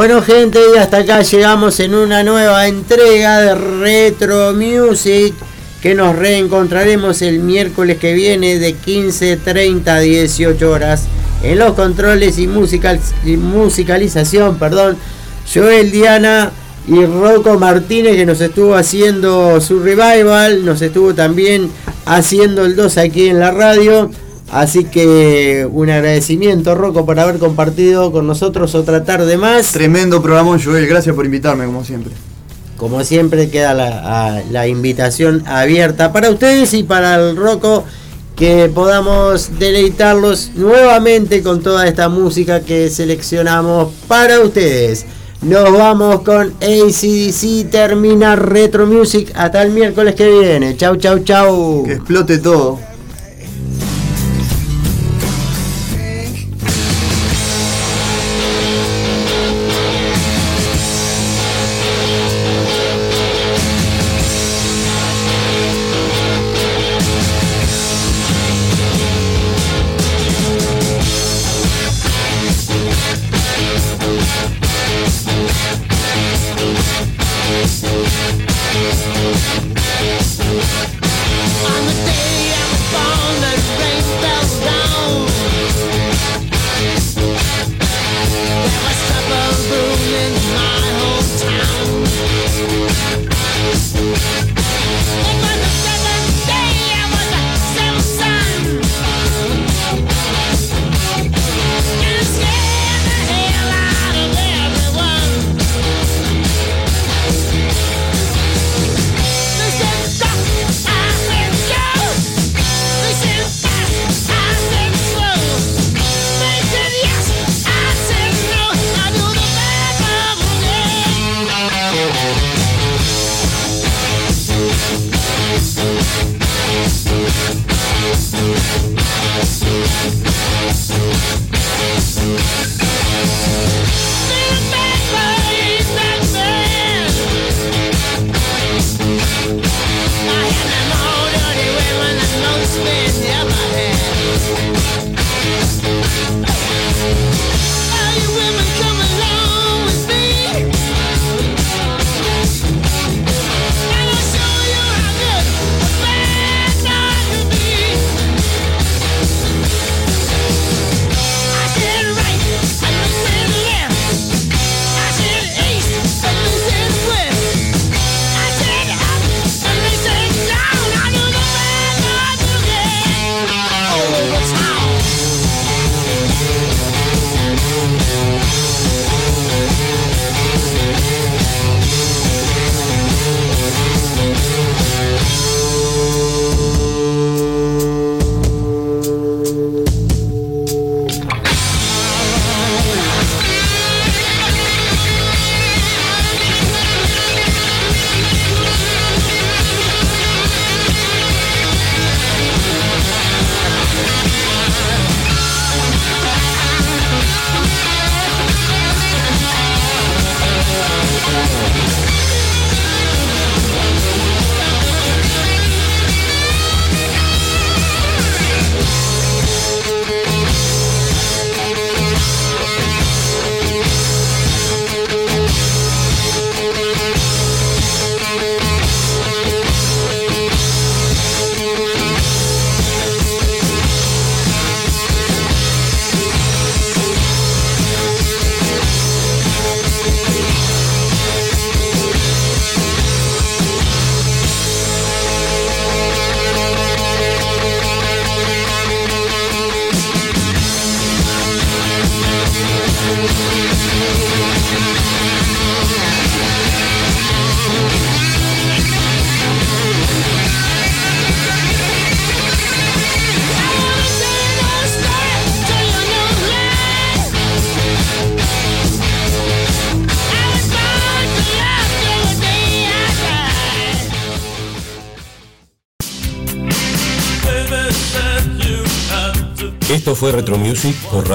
[0.00, 5.34] Bueno gente, y hasta acá llegamos en una nueva entrega de Retro Music
[5.82, 11.04] que nos reencontraremos el miércoles que viene de 15.30 a 18 horas
[11.42, 14.96] en los controles y, musical, y musicalización, perdón,
[15.52, 16.50] Joel Diana
[16.88, 21.70] y Rocco Martínez que nos estuvo haciendo su revival, nos estuvo también
[22.06, 24.10] haciendo el 2 aquí en la radio.
[24.52, 29.72] Así que un agradecimiento, Rocco, por haber compartido con nosotros otra tarde más.
[29.72, 30.86] Tremendo programa, Joel.
[30.88, 32.12] Gracias por invitarme, como siempre.
[32.76, 37.84] Como siempre, queda la, a- la invitación abierta para ustedes y para el Rocco
[38.34, 45.04] que podamos deleitarlos nuevamente con toda esta música que seleccionamos para ustedes.
[45.42, 50.76] Nos vamos con ACDC, termina Retro Music hasta el miércoles que viene.
[50.76, 51.84] Chau, chau, chau.
[51.84, 52.78] Que explote todo.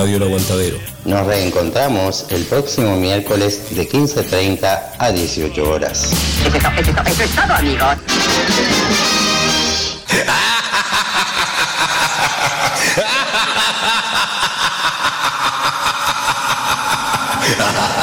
[0.05, 0.77] Radio El Aguantadero.
[1.05, 6.11] Nos reencontramos el próximo miércoles de 15.30 a 18 horas.
[6.45, 7.97] Eso es, to- eso es to- eso es todo, amigos.